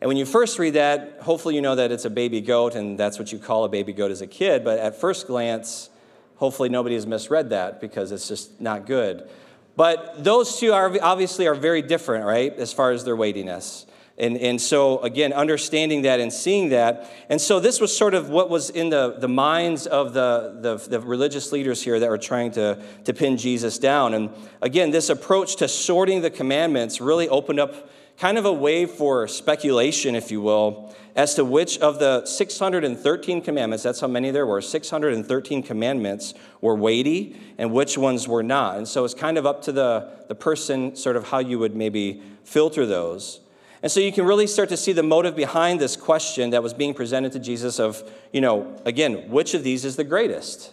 And 0.00 0.08
when 0.08 0.16
you 0.16 0.26
first 0.26 0.58
read 0.58 0.74
that, 0.74 1.18
hopefully 1.20 1.54
you 1.54 1.62
know 1.62 1.74
that 1.76 1.90
it's 1.90 2.04
a 2.04 2.10
baby 2.10 2.40
goat 2.40 2.74
and 2.74 2.98
that's 2.98 3.18
what 3.18 3.32
you 3.32 3.38
call 3.38 3.64
a 3.64 3.68
baby 3.68 3.92
goat 3.92 4.10
as 4.10 4.20
a 4.20 4.26
kid, 4.26 4.64
but 4.64 4.78
at 4.78 5.00
first 5.00 5.26
glance, 5.26 5.88
hopefully 6.36 6.68
nobody 6.68 6.94
has 6.94 7.06
misread 7.06 7.50
that 7.50 7.80
because 7.80 8.12
it's 8.12 8.28
just 8.28 8.60
not 8.60 8.86
good. 8.86 9.28
But 9.76 10.22
those 10.22 10.58
two 10.58 10.72
are 10.72 10.96
obviously 11.02 11.46
are 11.46 11.54
very 11.54 11.82
different, 11.82 12.24
right, 12.24 12.52
as 12.54 12.72
far 12.72 12.92
as 12.92 13.04
their 13.04 13.16
weightiness. 13.16 13.86
And, 14.16 14.36
and 14.38 14.60
so, 14.60 15.00
again, 15.00 15.32
understanding 15.32 16.02
that 16.02 16.20
and 16.20 16.32
seeing 16.32 16.68
that. 16.68 17.10
And 17.28 17.40
so, 17.40 17.58
this 17.58 17.80
was 17.80 17.96
sort 17.96 18.14
of 18.14 18.28
what 18.30 18.48
was 18.48 18.70
in 18.70 18.88
the, 18.88 19.16
the 19.18 19.26
minds 19.26 19.88
of 19.88 20.14
the, 20.14 20.56
the, 20.60 20.76
the, 20.88 21.00
religious 21.00 21.50
leaders 21.50 21.82
here 21.82 21.98
that 21.98 22.08
were 22.08 22.18
trying 22.18 22.52
to, 22.52 22.80
to 23.04 23.12
pin 23.12 23.36
Jesus 23.36 23.76
down. 23.76 24.14
And 24.14 24.30
again, 24.62 24.92
this 24.92 25.08
approach 25.08 25.56
to 25.56 25.66
sorting 25.66 26.20
the 26.20 26.30
commandments 26.30 27.00
really 27.00 27.28
opened 27.28 27.58
up 27.58 27.90
kind 28.18 28.38
of 28.38 28.44
a 28.44 28.52
way 28.52 28.86
for 28.86 29.26
speculation, 29.28 30.14
if 30.14 30.30
you 30.30 30.40
will, 30.40 30.94
as 31.16 31.34
to 31.34 31.44
which 31.44 31.78
of 31.78 31.98
the 31.98 32.24
613 32.26 33.42
commandments, 33.42 33.84
that's 33.84 34.00
how 34.00 34.08
many 34.08 34.30
there 34.30 34.46
were, 34.46 34.60
613 34.60 35.62
commandments 35.62 36.34
were 36.60 36.74
weighty 36.74 37.36
and 37.58 37.72
which 37.72 37.96
ones 37.96 38.26
were 38.26 38.42
not. 38.42 38.76
And 38.76 38.88
so, 38.88 39.04
it's 39.04 39.14
kind 39.14 39.38
of 39.38 39.46
up 39.46 39.62
to 39.62 39.72
the, 39.72 40.10
the 40.28 40.34
person, 40.34 40.96
sort 40.96 41.16
of 41.16 41.28
how 41.28 41.38
you 41.38 41.58
would 41.58 41.76
maybe 41.76 42.22
filter 42.44 42.84
those. 42.86 43.40
And 43.84 43.92
so 43.92 44.00
you 44.00 44.12
can 44.12 44.24
really 44.24 44.46
start 44.46 44.70
to 44.70 44.78
see 44.78 44.92
the 44.92 45.02
motive 45.02 45.36
behind 45.36 45.78
this 45.78 45.94
question 45.94 46.50
that 46.50 46.62
was 46.62 46.72
being 46.72 46.94
presented 46.94 47.32
to 47.32 47.38
Jesus 47.38 47.78
of, 47.78 48.02
you 48.32 48.40
know, 48.40 48.80
again, 48.86 49.28
which 49.28 49.52
of 49.52 49.62
these 49.62 49.84
is 49.84 49.96
the 49.96 50.04
greatest? 50.04 50.72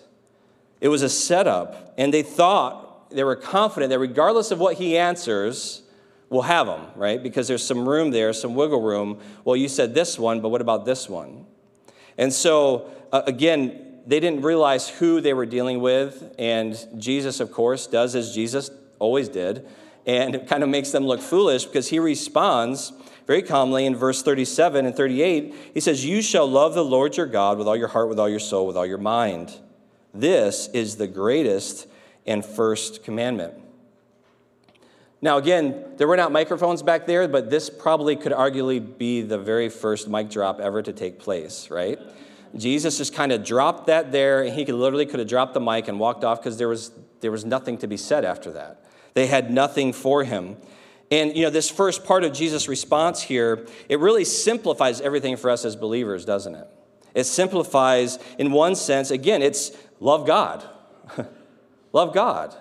It 0.79 0.88
was 0.88 1.01
a 1.01 1.10
setup, 1.10 1.93
and 1.98 2.13
they 2.13 2.24
thought, 2.24 3.12
they 3.12 3.25
were 3.25 3.36
confident 3.36 3.89
that 3.89 4.00
regardless 4.00 4.50
of 4.50 4.60
what 4.60 4.77
he 4.77 4.98
answers, 4.98 5.83
we'll 6.31 6.41
have 6.41 6.65
them, 6.65 6.88
right? 6.95 7.21
Because 7.21 7.47
there's 7.47 7.63
some 7.63 7.88
room 7.88 8.09
there, 8.09 8.33
some 8.33 8.55
wiggle 8.55 8.81
room. 8.81 9.19
Well, 9.45 9.55
you 9.55 9.67
said 9.67 9.93
this 9.93 10.17
one, 10.17 10.41
but 10.41 10.50
what 10.50 10.61
about 10.61 10.85
this 10.85 11.07
one? 11.07 11.45
And 12.17 12.33
so, 12.33 12.89
uh, 13.11 13.21
again, 13.27 14.00
they 14.07 14.19
didn't 14.19 14.41
realize 14.41 14.89
who 14.89 15.21
they 15.21 15.33
were 15.33 15.45
dealing 15.45 15.79
with, 15.79 16.33
and 16.39 16.75
Jesus, 16.97 17.39
of 17.39 17.51
course, 17.51 17.85
does 17.85 18.15
as 18.15 18.33
Jesus 18.33 18.71
always 18.97 19.29
did 19.29 19.67
and 20.05 20.35
it 20.35 20.47
kind 20.47 20.63
of 20.63 20.69
makes 20.69 20.91
them 20.91 21.05
look 21.05 21.21
foolish 21.21 21.65
because 21.65 21.89
he 21.89 22.00
responds 22.00 22.91
very 23.27 23.43
calmly 23.43 23.85
in 23.85 23.95
verse 23.95 24.23
37 24.23 24.85
and 24.85 24.95
38. 24.95 25.53
He 25.73 25.79
says, 25.79 26.05
You 26.05 26.21
shall 26.21 26.47
love 26.47 26.73
the 26.73 26.83
Lord 26.83 27.17
your 27.17 27.27
God 27.27 27.57
with 27.57 27.67
all 27.67 27.75
your 27.75 27.88
heart, 27.88 28.09
with 28.09 28.19
all 28.19 28.29
your 28.29 28.39
soul, 28.39 28.65
with 28.65 28.77
all 28.77 28.85
your 28.85 28.97
mind. 28.97 29.55
This 30.13 30.67
is 30.69 30.97
the 30.97 31.07
greatest 31.07 31.88
and 32.25 32.43
first 32.43 33.03
commandment. 33.03 33.53
Now, 35.22 35.38
again, 35.38 35.86
there 35.98 36.08
were 36.08 36.18
not 36.18 36.32
microphones 36.32 36.82
back 36.82 37.06
there, 37.06 37.28
but 37.28 37.50
this 37.50 37.70
probably 37.70 38.16
could 38.16 38.32
arguably 38.32 38.98
be 38.98 39.22
the 39.22 39.38
very 39.38 39.70
first 39.70 40.08
mic 40.08 40.30
drop 40.30 40.60
ever 40.60 40.82
to 40.82 40.92
take 40.92 41.20
place, 41.20 41.70
right? 41.70 42.00
Jesus 42.56 42.98
just 42.98 43.13
kind 43.13 43.32
of 43.32 43.44
dropped 43.44 43.88
that 43.88 44.12
there, 44.12 44.42
and 44.42 44.54
he 44.54 44.66
could 44.66 44.75
literally 44.75 45.06
could 45.06 45.20
have 45.20 45.28
dropped 45.28 45.54
the 45.54 45.62
mic 45.62 45.88
and 45.88 46.00
walked 46.00 46.24
off 46.24 46.40
because 46.40 46.58
there 46.58 46.68
was, 46.68 46.92
there 47.20 47.32
was 47.32 47.46
nothing 47.46 47.78
to 47.78 47.88
be 47.88 47.98
said 47.98 48.25
after 48.25 48.51
that. 48.54 48.84
They 49.13 49.28
had 49.28 49.51
nothing 49.51 49.94
for 49.94 50.24
him. 50.24 50.58
And 51.12 51.36
you 51.36 51.44
know, 51.44 51.50
this 51.50 51.70
first 51.70 52.04
part 52.04 52.24
of 52.24 52.34
Jesus' 52.34 52.68
response 52.68 53.22
here, 53.22 53.68
it 53.90 54.00
really 54.00 54.25
simplifies 54.25 55.01
everything 55.01 55.38
for 55.38 55.50
us 55.50 55.66
as 55.66 55.75
believers, 55.75 56.25
doesn't 56.25 56.56
it? 56.56 56.68
It 57.13 57.25
simplifies, 57.25 58.18
in 58.38 58.51
one 58.51 58.75
sense, 58.75 59.12
again, 59.12 59.42
it's 59.42 59.72
love 60.00 60.25
God. 60.25 60.68
love 61.94 62.13
God. 62.13 62.56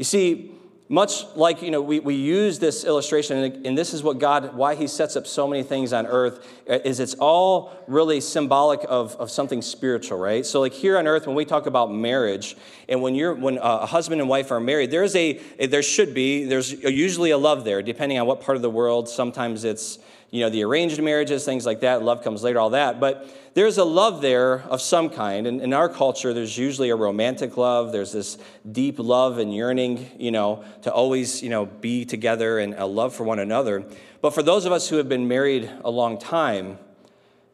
You 0.00 0.04
see, 0.04 0.52
much 0.88 1.26
like 1.36 1.60
you 1.60 1.70
know 1.70 1.82
we, 1.82 2.00
we 2.00 2.14
use 2.14 2.58
this 2.58 2.84
illustration 2.84 3.62
and 3.66 3.76
this 3.76 3.92
is 3.92 4.02
what 4.02 4.18
god 4.18 4.56
why 4.56 4.74
he 4.74 4.86
sets 4.86 5.14
up 5.14 5.26
so 5.26 5.46
many 5.46 5.62
things 5.62 5.92
on 5.92 6.06
earth 6.06 6.44
uh, 6.68 6.78
is 6.84 6.98
it's 6.98 7.14
all 7.20 7.70
really 7.86 8.20
symbolic 8.20 8.80
of, 8.88 9.14
of 9.16 9.30
something 9.30 9.60
spiritual 9.60 10.18
right? 10.18 10.44
So 10.46 10.58
like 10.60 10.72
here 10.72 10.96
on 10.96 11.06
earth 11.06 11.26
when 11.26 11.36
we 11.36 11.44
talk 11.44 11.66
about 11.66 11.92
marriage 11.92 12.56
and 12.88 13.02
when 13.02 13.14
you're 13.14 13.34
when 13.34 13.58
a 13.58 13.84
husband 13.84 14.22
and 14.22 14.30
wife 14.30 14.50
are 14.50 14.58
married 14.58 14.90
there's 14.90 15.14
a 15.14 15.34
there 15.66 15.82
should 15.82 16.14
be 16.14 16.44
there's 16.44 16.72
usually 16.72 17.30
a 17.30 17.38
love 17.38 17.64
there 17.64 17.82
depending 17.82 18.18
on 18.18 18.26
what 18.26 18.40
part 18.40 18.56
of 18.56 18.62
the 18.62 18.70
world. 18.70 19.06
Sometimes 19.06 19.64
it's 19.64 19.98
you 20.30 20.40
know, 20.40 20.50
the 20.50 20.62
arranged 20.62 21.02
marriages, 21.02 21.44
things 21.44 21.66
like 21.66 21.80
that. 21.80 22.02
Love 22.02 22.22
comes 22.22 22.42
later, 22.42 22.60
all 22.60 22.70
that. 22.70 23.00
But 23.00 23.28
there's 23.54 23.78
a 23.78 23.84
love 23.84 24.22
there 24.22 24.60
of 24.62 24.80
some 24.80 25.10
kind. 25.10 25.46
And 25.46 25.60
in 25.60 25.72
our 25.72 25.88
culture, 25.88 26.32
there's 26.32 26.56
usually 26.56 26.90
a 26.90 26.96
romantic 26.96 27.56
love. 27.56 27.90
There's 27.90 28.12
this 28.12 28.38
deep 28.70 28.98
love 28.98 29.38
and 29.38 29.52
yearning, 29.52 30.08
you 30.18 30.30
know, 30.30 30.64
to 30.82 30.92
always, 30.92 31.42
you 31.42 31.50
know, 31.50 31.66
be 31.66 32.04
together 32.04 32.60
and 32.60 32.74
a 32.74 32.86
love 32.86 33.14
for 33.14 33.24
one 33.24 33.40
another. 33.40 33.84
But 34.20 34.34
for 34.34 34.42
those 34.42 34.66
of 34.66 34.72
us 34.72 34.88
who 34.88 34.96
have 34.96 35.08
been 35.08 35.26
married 35.26 35.68
a 35.84 35.90
long 35.90 36.16
time, 36.18 36.78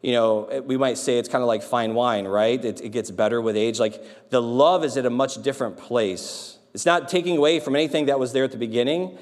you 0.03 0.11
know, 0.11 0.63
we 0.65 0.77
might 0.77 0.99
say 0.99 1.17
it's 1.17 1.29
kind 1.29 1.41
of 1.41 1.47
like 1.47 1.63
fine 1.63 1.95
wine, 1.95 2.27
right? 2.27 2.63
It, 2.63 2.81
it 2.81 2.89
gets 2.89 3.09
better 3.09 3.41
with 3.41 3.57
age. 3.57 3.79
Like 3.79 4.29
the 4.29 4.41
love 4.41 4.85
is 4.85 4.97
at 4.97 5.05
a 5.07 5.09
much 5.09 5.41
different 5.41 5.77
place. 5.77 6.59
It's 6.75 6.85
not 6.85 7.09
taking 7.09 7.37
away 7.37 7.59
from 7.59 7.75
anything 7.75 8.05
that 8.05 8.19
was 8.19 8.33
there 8.33 8.43
at 8.43 8.51
the 8.51 8.57
beginning, 8.57 9.17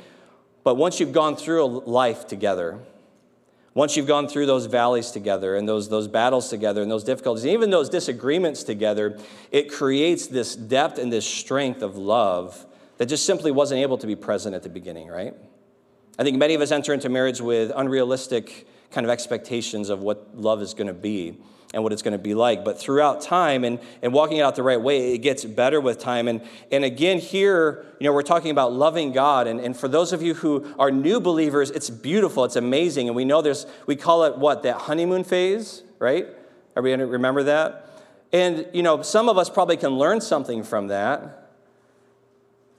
but 0.65 0.75
once 0.75 0.99
you've 0.99 1.13
gone 1.13 1.37
through 1.37 1.63
a 1.63 1.67
life 1.67 2.27
together, 2.27 2.79
once 3.75 3.97
you've 3.97 4.07
gone 4.07 4.27
through 4.27 4.45
those 4.45 4.65
valleys 4.65 5.11
together 5.11 5.55
and 5.55 5.67
those, 5.67 5.89
those 5.89 6.07
battles 6.07 6.49
together 6.49 6.81
and 6.81 6.89
those 6.89 7.03
difficulties, 7.03 7.43
and 7.43 7.53
even 7.53 7.69
those 7.69 7.89
disagreements 7.89 8.63
together, 8.63 9.19
it 9.51 9.71
creates 9.71 10.27
this 10.27 10.55
depth 10.55 10.97
and 10.97 11.11
this 11.11 11.27
strength 11.27 11.81
of 11.83 11.97
love 11.97 12.65
that 12.97 13.07
just 13.07 13.25
simply 13.25 13.51
wasn't 13.51 13.79
able 13.79 13.97
to 13.97 14.07
be 14.07 14.15
present 14.15 14.55
at 14.55 14.63
the 14.63 14.69
beginning, 14.69 15.09
right? 15.09 15.33
I 16.17 16.23
think 16.23 16.37
many 16.37 16.53
of 16.53 16.61
us 16.61 16.71
enter 16.71 16.93
into 16.93 17.09
marriage 17.09 17.41
with 17.41 17.71
unrealistic 17.75 18.65
kind 18.91 19.05
of 19.05 19.11
expectations 19.11 19.89
of 19.89 20.01
what 20.01 20.35
love 20.35 20.61
is 20.61 20.73
going 20.73 20.87
to 20.87 20.93
be 20.93 21.37
and 21.73 21.83
what 21.83 21.91
it's 21.91 22.01
going 22.01 22.13
to 22.13 22.17
be 22.17 22.33
like. 22.33 22.63
But 22.63 22.79
throughout 22.79 23.21
time 23.21 23.65
and, 23.65 23.79
and 24.01 24.13
walking 24.13 24.37
it 24.37 24.41
out 24.41 24.55
the 24.55 24.63
right 24.63 24.79
way, 24.79 25.13
it 25.13 25.17
gets 25.17 25.43
better 25.43 25.81
with 25.81 25.99
time. 25.99 26.27
And, 26.29 26.41
and 26.71 26.85
again, 26.85 27.19
here, 27.19 27.85
you 27.99 28.05
know, 28.05 28.13
we're 28.13 28.21
talking 28.21 28.49
about 28.49 28.71
loving 28.71 29.11
God. 29.11 29.45
And, 29.47 29.59
and 29.59 29.75
for 29.75 29.89
those 29.89 30.13
of 30.13 30.21
you 30.21 30.35
who 30.35 30.73
are 30.79 30.89
new 30.89 31.19
believers, 31.19 31.71
it's 31.71 31.89
beautiful, 31.89 32.45
it's 32.45 32.55
amazing. 32.55 33.07
And 33.07 33.15
we 33.15 33.25
know 33.25 33.41
there's, 33.41 33.65
we 33.87 33.97
call 33.97 34.23
it 34.23 34.37
what, 34.37 34.63
that 34.63 34.77
honeymoon 34.81 35.25
phase, 35.25 35.83
right? 35.99 36.27
Everybody 36.77 37.03
remember 37.03 37.43
that? 37.43 37.89
And, 38.31 38.67
you 38.73 38.83
know, 38.83 39.01
some 39.01 39.27
of 39.27 39.37
us 39.37 39.49
probably 39.49 39.77
can 39.77 39.91
learn 39.91 40.21
something 40.21 40.63
from 40.63 40.87
that. 40.87 41.49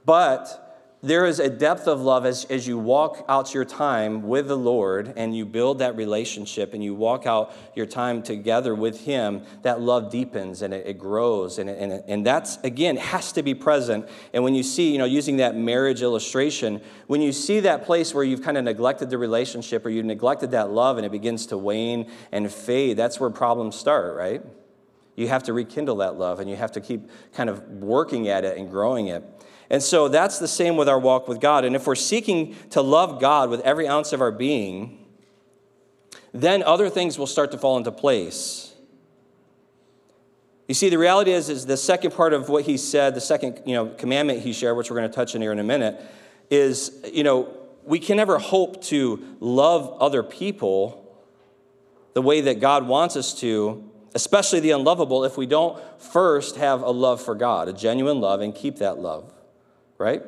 But 0.06 0.65
there 1.06 1.24
is 1.24 1.38
a 1.38 1.48
depth 1.48 1.86
of 1.86 2.00
love 2.00 2.26
as, 2.26 2.44
as 2.46 2.66
you 2.66 2.76
walk 2.78 3.24
out 3.28 3.54
your 3.54 3.64
time 3.64 4.22
with 4.22 4.48
the 4.48 4.56
Lord 4.56 5.12
and 5.16 5.36
you 5.36 5.46
build 5.46 5.78
that 5.78 5.96
relationship 5.96 6.74
and 6.74 6.82
you 6.82 6.94
walk 6.94 7.26
out 7.26 7.54
your 7.76 7.86
time 7.86 8.22
together 8.22 8.74
with 8.74 9.02
Him, 9.02 9.42
that 9.62 9.80
love 9.80 10.10
deepens 10.10 10.62
and 10.62 10.74
it, 10.74 10.86
it 10.86 10.98
grows. 10.98 11.58
And, 11.58 11.70
it, 11.70 11.78
and, 11.78 11.92
it, 11.92 12.04
and 12.08 12.26
that's, 12.26 12.58
again, 12.64 12.96
has 12.96 13.30
to 13.32 13.42
be 13.42 13.54
present. 13.54 14.08
And 14.32 14.42
when 14.42 14.54
you 14.54 14.64
see, 14.64 14.90
you 14.90 14.98
know, 14.98 15.04
using 15.04 15.36
that 15.36 15.56
marriage 15.56 16.02
illustration, 16.02 16.80
when 17.06 17.22
you 17.22 17.32
see 17.32 17.60
that 17.60 17.84
place 17.84 18.12
where 18.12 18.24
you've 18.24 18.42
kind 18.42 18.58
of 18.58 18.64
neglected 18.64 19.08
the 19.08 19.18
relationship 19.18 19.86
or 19.86 19.90
you've 19.90 20.06
neglected 20.06 20.50
that 20.50 20.70
love 20.70 20.96
and 20.96 21.06
it 21.06 21.12
begins 21.12 21.46
to 21.46 21.56
wane 21.56 22.10
and 22.32 22.50
fade, 22.50 22.96
that's 22.96 23.20
where 23.20 23.30
problems 23.30 23.76
start, 23.76 24.16
right? 24.16 24.42
You 25.14 25.28
have 25.28 25.44
to 25.44 25.52
rekindle 25.52 25.96
that 25.96 26.16
love 26.16 26.40
and 26.40 26.50
you 26.50 26.56
have 26.56 26.72
to 26.72 26.80
keep 26.80 27.08
kind 27.32 27.48
of 27.48 27.66
working 27.68 28.28
at 28.28 28.44
it 28.44 28.58
and 28.58 28.68
growing 28.68 29.06
it. 29.06 29.24
And 29.68 29.82
so 29.82 30.08
that's 30.08 30.38
the 30.38 30.48
same 30.48 30.76
with 30.76 30.88
our 30.88 30.98
walk 30.98 31.26
with 31.28 31.40
God. 31.40 31.64
And 31.64 31.74
if 31.74 31.86
we're 31.86 31.94
seeking 31.94 32.54
to 32.70 32.80
love 32.80 33.20
God 33.20 33.50
with 33.50 33.60
every 33.62 33.88
ounce 33.88 34.12
of 34.12 34.20
our 34.20 34.30
being, 34.30 35.04
then 36.32 36.62
other 36.62 36.88
things 36.88 37.18
will 37.18 37.26
start 37.26 37.50
to 37.52 37.58
fall 37.58 37.76
into 37.76 37.90
place. 37.90 38.74
You 40.68 40.74
see, 40.74 40.88
the 40.88 40.98
reality 40.98 41.32
is, 41.32 41.48
is 41.48 41.66
the 41.66 41.76
second 41.76 42.12
part 42.12 42.32
of 42.32 42.48
what 42.48 42.64
he 42.64 42.76
said, 42.76 43.14
the 43.14 43.20
second 43.20 43.62
you 43.64 43.74
know, 43.74 43.86
commandment 43.86 44.40
he 44.40 44.52
shared, 44.52 44.76
which 44.76 44.90
we're 44.90 44.96
going 44.96 45.08
to 45.08 45.14
touch 45.14 45.34
on 45.34 45.40
here 45.40 45.52
in 45.52 45.58
a 45.58 45.64
minute, 45.64 46.00
is, 46.50 47.00
you 47.12 47.22
know, 47.22 47.52
we 47.84 48.00
can 48.00 48.16
never 48.16 48.38
hope 48.38 48.82
to 48.84 49.36
love 49.38 49.96
other 50.00 50.22
people 50.22 51.02
the 52.14 52.22
way 52.22 52.40
that 52.40 52.60
God 52.60 52.88
wants 52.88 53.16
us 53.16 53.38
to, 53.40 53.88
especially 54.14 54.58
the 54.58 54.72
unlovable, 54.72 55.24
if 55.24 55.36
we 55.36 55.46
don't 55.46 55.80
first 56.00 56.56
have 56.56 56.82
a 56.82 56.90
love 56.90 57.22
for 57.22 57.34
God, 57.34 57.68
a 57.68 57.72
genuine 57.72 58.20
love, 58.20 58.40
and 58.40 58.54
keep 58.54 58.76
that 58.76 58.98
love, 58.98 59.32
right? 59.98 60.22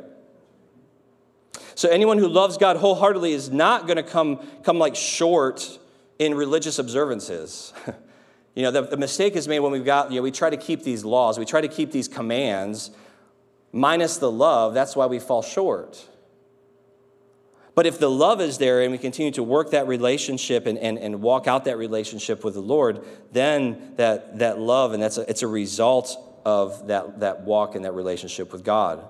So 1.75 1.89
anyone 1.89 2.19
who 2.19 2.29
loves 2.29 2.57
God 2.57 2.77
wholeheartedly 2.77 3.33
is 3.33 3.51
not 3.51 3.87
going 3.87 3.99
to 3.99 4.03
come, 4.03 4.41
come 4.65 4.79
like 4.79 4.97
short 4.97 5.79
in 6.19 6.35
religious 6.35 6.79
observances. 6.79 7.73
you 8.55 8.63
know, 8.63 8.71
the, 8.71 8.83
the 8.83 8.97
mistake 8.97 9.37
is 9.37 9.47
made 9.47 9.61
when 9.61 9.71
we've 9.71 9.85
got, 9.85 10.11
you 10.11 10.17
know, 10.17 10.23
we 10.23 10.33
try 10.33 10.51
to 10.51 10.57
keep 10.57 10.83
these 10.83 11.05
laws, 11.05 11.39
we 11.39 11.45
try 11.45 11.61
to 11.61 11.69
keep 11.69 11.93
these 11.93 12.09
commands, 12.09 12.91
minus 13.73 14.17
the 14.17 14.31
love, 14.31 14.75
that's 14.75 14.97
why 14.97 15.07
we 15.07 15.19
fall 15.19 15.43
short. 15.43 16.05
But 17.77 17.87
if 17.87 18.01
the 18.01 18.11
love 18.11 18.41
is 18.41 18.59
there 18.59 18.83
and 18.83 18.91
we 18.91 18.99
continue 18.99 19.31
to 19.31 19.43
work 19.45 19.71
that 19.71 19.87
relationship 19.87 20.67
and, 20.67 20.77
and, 20.79 20.99
and 20.99 21.23
walk 21.23 21.47
out 21.47 21.67
that 21.67 21.79
relationship 21.79 22.43
with 22.43 22.55
the 22.55 22.61
Lord, 22.61 23.05
then 23.31 23.93
that, 23.95 24.41
that 24.41 24.59
love, 24.59 24.95
and 24.95 25.01
that's 25.01 25.17
a, 25.17 25.31
it's 25.31 25.43
a 25.43 25.47
result 25.47 26.17
of 26.45 26.89
that, 26.89 27.21
that 27.21 27.43
walk 27.43 27.77
and 27.77 27.85
that 27.85 27.93
relationship 27.93 28.53
with 28.53 28.65
God. 28.65 29.05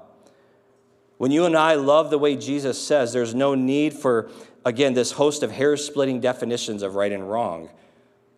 When 1.19 1.33
you 1.33 1.45
and 1.45 1.57
I 1.57 1.75
love 1.75 2.11
the 2.11 2.19
way 2.19 2.37
Jesus 2.37 2.81
says, 2.81 3.13
there's 3.13 3.35
no 3.35 3.55
need 3.55 3.93
for, 3.93 4.31
again, 4.65 4.95
this 4.95 5.13
host 5.13 5.43
of 5.43 5.51
hair 5.51 5.77
splitting 5.77 6.21
definitions 6.21 6.83
of 6.83 6.95
right 6.95 7.13
and 7.13 7.29
wrong. 7.29 7.69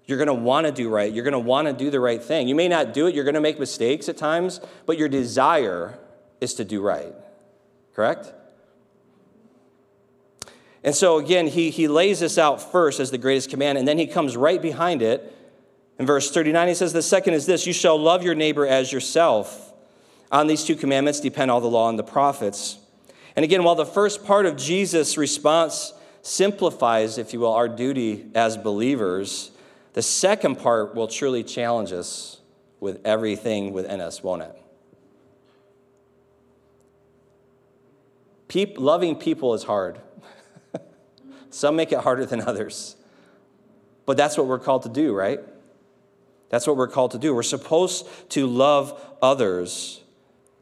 You're 0.06 0.18
going 0.18 0.26
to 0.26 0.34
want 0.34 0.66
to 0.66 0.72
do 0.72 0.88
right. 0.88 1.12
You're 1.12 1.24
going 1.24 1.32
to 1.32 1.38
want 1.38 1.68
to 1.68 1.72
do 1.72 1.90
the 1.90 2.00
right 2.00 2.22
thing. 2.22 2.48
You 2.48 2.54
may 2.54 2.68
not 2.68 2.92
do 2.94 3.06
it. 3.06 3.14
You're 3.14 3.24
going 3.24 3.34
to 3.34 3.40
make 3.40 3.60
mistakes 3.60 4.08
at 4.08 4.16
times, 4.16 4.60
but 4.86 4.98
your 4.98 5.08
desire 5.08 5.98
is 6.40 6.54
to 6.54 6.64
do 6.64 6.80
right. 6.80 7.14
Correct? 7.94 8.32
And 10.82 10.94
so, 10.94 11.18
again, 11.18 11.46
he, 11.46 11.70
he 11.70 11.86
lays 11.86 12.20
this 12.20 12.38
out 12.38 12.72
first 12.72 12.98
as 12.98 13.10
the 13.10 13.18
greatest 13.18 13.50
command, 13.50 13.76
and 13.76 13.86
then 13.86 13.98
he 13.98 14.06
comes 14.06 14.36
right 14.36 14.60
behind 14.60 15.02
it. 15.02 15.36
In 15.98 16.06
verse 16.06 16.30
39, 16.30 16.68
he 16.68 16.74
says, 16.74 16.94
The 16.94 17.02
second 17.02 17.34
is 17.34 17.44
this 17.44 17.66
you 17.66 17.74
shall 17.74 18.00
love 18.00 18.22
your 18.22 18.34
neighbor 18.34 18.66
as 18.66 18.90
yourself. 18.90 19.69
On 20.32 20.46
these 20.46 20.64
two 20.64 20.76
commandments 20.76 21.20
depend 21.20 21.50
all 21.50 21.60
the 21.60 21.68
law 21.68 21.88
and 21.88 21.98
the 21.98 22.04
prophets. 22.04 22.78
And 23.36 23.44
again, 23.44 23.64
while 23.64 23.74
the 23.74 23.86
first 23.86 24.24
part 24.24 24.46
of 24.46 24.56
Jesus' 24.56 25.16
response 25.16 25.92
simplifies, 26.22 27.18
if 27.18 27.32
you 27.32 27.40
will, 27.40 27.52
our 27.52 27.68
duty 27.68 28.26
as 28.34 28.56
believers, 28.56 29.50
the 29.94 30.02
second 30.02 30.56
part 30.56 30.94
will 30.94 31.08
truly 31.08 31.42
challenge 31.42 31.92
us 31.92 32.40
with 32.78 33.00
everything 33.04 33.72
within 33.72 34.00
us, 34.00 34.22
won't 34.22 34.42
it? 34.42 34.56
Peop- 38.48 38.78
loving 38.78 39.14
people 39.16 39.54
is 39.54 39.64
hard. 39.64 40.00
Some 41.50 41.76
make 41.76 41.92
it 41.92 41.98
harder 41.98 42.26
than 42.26 42.40
others. 42.40 42.96
But 44.06 44.16
that's 44.16 44.36
what 44.36 44.46
we're 44.46 44.58
called 44.58 44.82
to 44.82 44.88
do, 44.88 45.14
right? 45.14 45.40
That's 46.48 46.66
what 46.66 46.76
we're 46.76 46.88
called 46.88 47.12
to 47.12 47.18
do. 47.18 47.32
We're 47.34 47.44
supposed 47.44 48.08
to 48.30 48.46
love 48.46 49.00
others. 49.22 49.99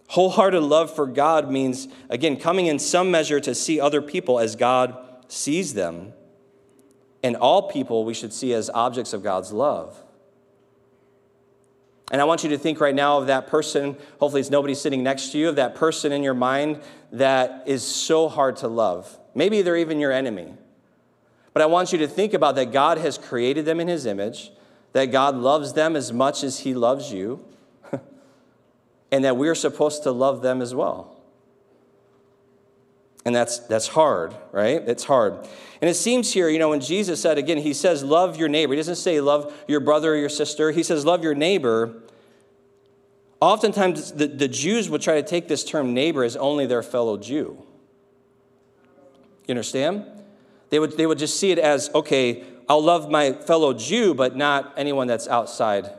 Wholehearted 0.09 0.63
love 0.63 0.95
for 0.95 1.07
God 1.07 1.51
means, 1.51 1.87
again, 2.09 2.37
coming 2.39 2.67
in 2.67 2.79
some 2.79 3.11
measure 3.11 3.41
to 3.41 3.55
see 3.55 3.79
other 3.79 4.01
people 4.01 4.39
as 4.39 4.57
God 4.57 4.97
sees 5.29 5.75
them. 5.75 6.15
And 7.23 7.37
all 7.37 7.69
people 7.69 8.05
we 8.05 8.15
should 8.15 8.33
see 8.33 8.55
as 8.55 8.71
objects 8.71 9.13
of 9.13 9.23
God's 9.23 9.53
love. 9.53 10.03
And 12.11 12.23
I 12.23 12.25
want 12.25 12.43
you 12.43 12.49
to 12.51 12.59
think 12.59 12.81
right 12.81 12.95
now 12.95 13.19
of 13.19 13.27
that 13.27 13.49
person, 13.49 13.97
hopefully 14.19 14.41
it's 14.41 14.51
nobody 14.51 14.75
sitting 14.75 15.03
next 15.03 15.33
to 15.33 15.39
you, 15.39 15.51
of 15.51 15.57
that 15.57 15.75
person 15.75 16.11
in 16.11 16.23
your 16.23 16.33
mind 16.33 16.81
that 17.13 17.65
is 17.67 17.83
so 17.83 18.29
hard 18.29 18.57
to 18.59 18.69
love. 18.69 19.19
Maybe 19.35 19.61
they're 19.61 19.77
even 19.77 20.01
your 20.01 20.13
enemy. 20.13 20.55
But 21.53 21.61
I 21.61 21.67
want 21.67 21.93
you 21.93 21.99
to 21.99 22.09
think 22.09 22.33
about 22.33 22.55
that 22.55 22.73
God 22.73 22.97
has 22.97 23.19
created 23.19 23.67
them 23.67 23.79
in 23.79 23.89
His 23.89 24.07
image, 24.07 24.53
that 24.93 25.07
God 25.07 25.35
loves 25.37 25.75
them 25.75 25.97
as 25.97 26.15
much 26.15 26.43
as 26.43 26.61
He 26.61 26.73
loves 26.73 27.13
you, 27.13 27.45
and 29.11 29.25
that 29.25 29.37
we're 29.37 29.55
supposed 29.55 30.03
to 30.03 30.13
love 30.13 30.43
them 30.43 30.61
as 30.61 30.75
well. 30.75 31.17
And 33.25 33.35
that's, 33.35 33.59
that's 33.61 33.89
hard, 33.89 34.35
right? 34.53 34.83
It's 34.89 35.05
hard. 35.05 35.47
And 35.81 35.91
it 35.91 35.95
seems 35.95 36.33
here, 36.33 36.49
you 36.49 36.59
know, 36.59 36.71
when 36.71 36.81
Jesus 36.81 37.21
said, 37.21 37.37
again, 37.37 37.59
he 37.59 37.75
says, 37.75 38.03
love 38.03 38.37
your 38.37 38.49
neighbor. 38.49 38.73
He 38.73 38.79
doesn't 38.79 38.97
say 38.97 39.21
love 39.21 39.55
your 39.69 39.81
brother 39.81 40.15
or 40.15 40.17
your 40.17 40.29
sister. 40.29 40.71
He 40.71 40.83
says, 40.83 41.05
love 41.05 41.23
your 41.23 41.35
neighbor. 41.35 42.03
Oftentimes, 43.41 44.13
the, 44.13 44.27
the 44.27 44.49
Jews 44.49 44.89
would 44.89 45.03
try 45.03 45.21
to 45.21 45.27
take 45.27 45.47
this 45.47 45.63
term 45.63 45.95
neighbor 45.95 46.25
as 46.25 46.37
only 46.37 46.67
their 46.67 46.83
fellow 46.83 47.17
Jew. 47.17 47.63
You 49.47 49.53
understand? 49.53 50.05
They 50.71 50.79
would, 50.79 50.97
they 50.97 51.07
would 51.07 51.19
just 51.19 51.39
see 51.39 51.51
it 51.51 51.59
as, 51.59 51.91
okay, 51.95 52.45
I'll 52.69 52.83
love 52.83 53.11
my 53.11 53.33
fellow 53.33 53.73
Jew, 53.73 54.15
but 54.15 54.37
not 54.37 54.75
anyone 54.77 55.07
that's 55.07 55.29
outside 55.29 55.91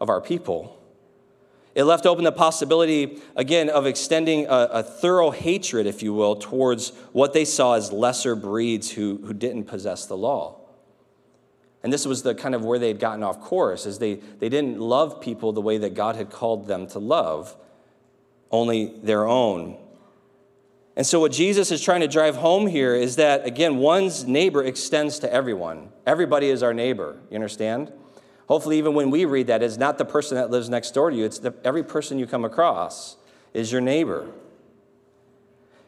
of 0.00 0.08
our 0.08 0.20
people. 0.20 0.81
It 1.74 1.84
left 1.84 2.04
open 2.04 2.24
the 2.24 2.32
possibility, 2.32 3.22
again, 3.34 3.70
of 3.70 3.86
extending 3.86 4.46
a, 4.46 4.68
a, 4.72 4.82
thorough 4.82 5.30
hatred, 5.30 5.86
if 5.86 6.02
you 6.02 6.12
will, 6.12 6.36
towards 6.36 6.90
what 7.12 7.32
they 7.32 7.46
saw 7.46 7.74
as 7.74 7.90
lesser 7.90 8.36
breeds 8.36 8.90
who, 8.90 9.18
who 9.24 9.32
didn't 9.32 9.64
possess 9.64 10.04
the 10.04 10.16
law. 10.16 10.60
And 11.82 11.92
this 11.92 12.06
was 12.06 12.22
the 12.22 12.34
kind 12.34 12.54
of 12.54 12.64
where 12.64 12.78
they'd 12.78 13.00
gotten 13.00 13.22
off 13.22 13.40
course, 13.40 13.86
is 13.86 13.98
they, 13.98 14.14
they 14.14 14.50
didn't 14.50 14.78
love 14.78 15.20
people 15.20 15.52
the 15.52 15.62
way 15.62 15.78
that 15.78 15.94
God 15.94 16.14
had 16.14 16.30
called 16.30 16.66
them 16.66 16.86
to 16.88 16.98
love, 16.98 17.56
only 18.50 18.94
their 19.02 19.26
own. 19.26 19.78
And 20.94 21.06
so, 21.06 21.20
what 21.20 21.32
Jesus 21.32 21.70
is 21.70 21.80
trying 21.80 22.02
to 22.02 22.08
drive 22.08 22.36
home 22.36 22.66
here 22.66 22.94
is 22.94 23.16
that, 23.16 23.46
again, 23.46 23.78
one's 23.78 24.26
neighbor 24.26 24.62
extends 24.62 25.18
to 25.20 25.32
everyone. 25.32 25.88
Everybody 26.06 26.50
is 26.50 26.62
our 26.62 26.74
neighbor. 26.74 27.18
You 27.30 27.36
understand? 27.36 27.90
Hopefully, 28.52 28.76
even 28.76 28.92
when 28.92 29.10
we 29.10 29.24
read 29.24 29.46
that, 29.46 29.62
it's 29.62 29.78
not 29.78 29.96
the 29.96 30.04
person 30.04 30.36
that 30.36 30.50
lives 30.50 30.68
next 30.68 30.90
door 30.90 31.08
to 31.08 31.16
you, 31.16 31.24
it's 31.24 31.38
the, 31.38 31.54
every 31.64 31.82
person 31.82 32.18
you 32.18 32.26
come 32.26 32.44
across 32.44 33.16
is 33.54 33.72
your 33.72 33.80
neighbor. 33.80 34.28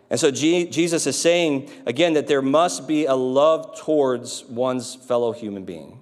And 0.08 0.18
so, 0.18 0.30
G- 0.30 0.66
Jesus 0.68 1.06
is 1.06 1.18
saying, 1.18 1.70
again, 1.84 2.14
that 2.14 2.26
there 2.26 2.40
must 2.40 2.88
be 2.88 3.04
a 3.04 3.14
love 3.14 3.78
towards 3.78 4.46
one's 4.46 4.94
fellow 4.94 5.32
human 5.32 5.66
being. 5.66 6.00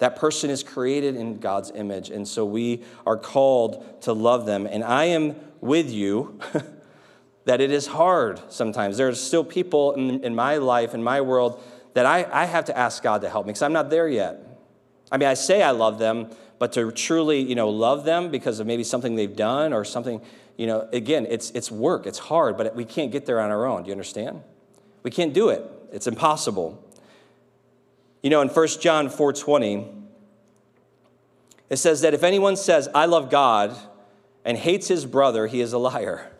That 0.00 0.16
person 0.16 0.50
is 0.50 0.64
created 0.64 1.14
in 1.14 1.38
God's 1.38 1.70
image, 1.70 2.10
and 2.10 2.26
so 2.26 2.44
we 2.44 2.82
are 3.06 3.16
called 3.16 4.02
to 4.02 4.12
love 4.12 4.46
them. 4.46 4.66
And 4.66 4.82
I 4.82 5.04
am 5.04 5.36
with 5.60 5.92
you. 5.92 6.40
that 7.44 7.60
it 7.60 7.70
is 7.70 7.86
hard 7.86 8.40
sometimes. 8.48 8.96
There's 8.96 9.22
still 9.22 9.44
people 9.44 9.92
in, 9.92 10.24
in 10.24 10.34
my 10.34 10.56
life, 10.56 10.92
in 10.92 11.04
my 11.04 11.20
world, 11.20 11.62
that 11.94 12.04
I, 12.04 12.26
I 12.32 12.46
have 12.46 12.64
to 12.64 12.76
ask 12.76 13.00
God 13.00 13.20
to 13.20 13.30
help 13.30 13.46
me 13.46 13.50
because 13.50 13.62
I'm 13.62 13.72
not 13.72 13.90
there 13.90 14.08
yet. 14.08 14.51
I 15.12 15.18
mean, 15.18 15.28
I 15.28 15.34
say 15.34 15.62
I 15.62 15.70
love 15.70 15.98
them, 15.98 16.30
but 16.58 16.72
to 16.72 16.90
truly, 16.90 17.40
you 17.40 17.54
know, 17.54 17.68
love 17.68 18.04
them 18.04 18.30
because 18.30 18.58
of 18.58 18.66
maybe 18.66 18.82
something 18.82 19.14
they've 19.14 19.36
done 19.36 19.72
or 19.72 19.84
something, 19.84 20.20
you 20.56 20.66
know, 20.66 20.88
again, 20.92 21.26
it's, 21.28 21.50
it's 21.50 21.70
work, 21.70 22.06
it's 22.06 22.18
hard, 22.18 22.56
but 22.56 22.74
we 22.74 22.84
can't 22.84 23.12
get 23.12 23.26
there 23.26 23.38
on 23.38 23.50
our 23.50 23.66
own. 23.66 23.82
Do 23.82 23.88
you 23.88 23.92
understand? 23.92 24.42
We 25.02 25.10
can't 25.10 25.32
do 25.32 25.50
it. 25.50 25.62
It's 25.92 26.06
impossible. 26.06 26.82
You 28.22 28.30
know, 28.30 28.40
in 28.40 28.48
1 28.48 28.68
John 28.80 29.08
4.20, 29.08 30.02
it 31.68 31.76
says 31.76 32.00
that 32.00 32.14
if 32.14 32.24
anyone 32.24 32.56
says, 32.56 32.88
I 32.94 33.06
love 33.06 33.30
God, 33.30 33.76
and 34.44 34.58
hates 34.58 34.88
his 34.88 35.06
brother, 35.06 35.46
he 35.46 35.60
is 35.60 35.72
a 35.72 35.78
liar. 35.78 36.31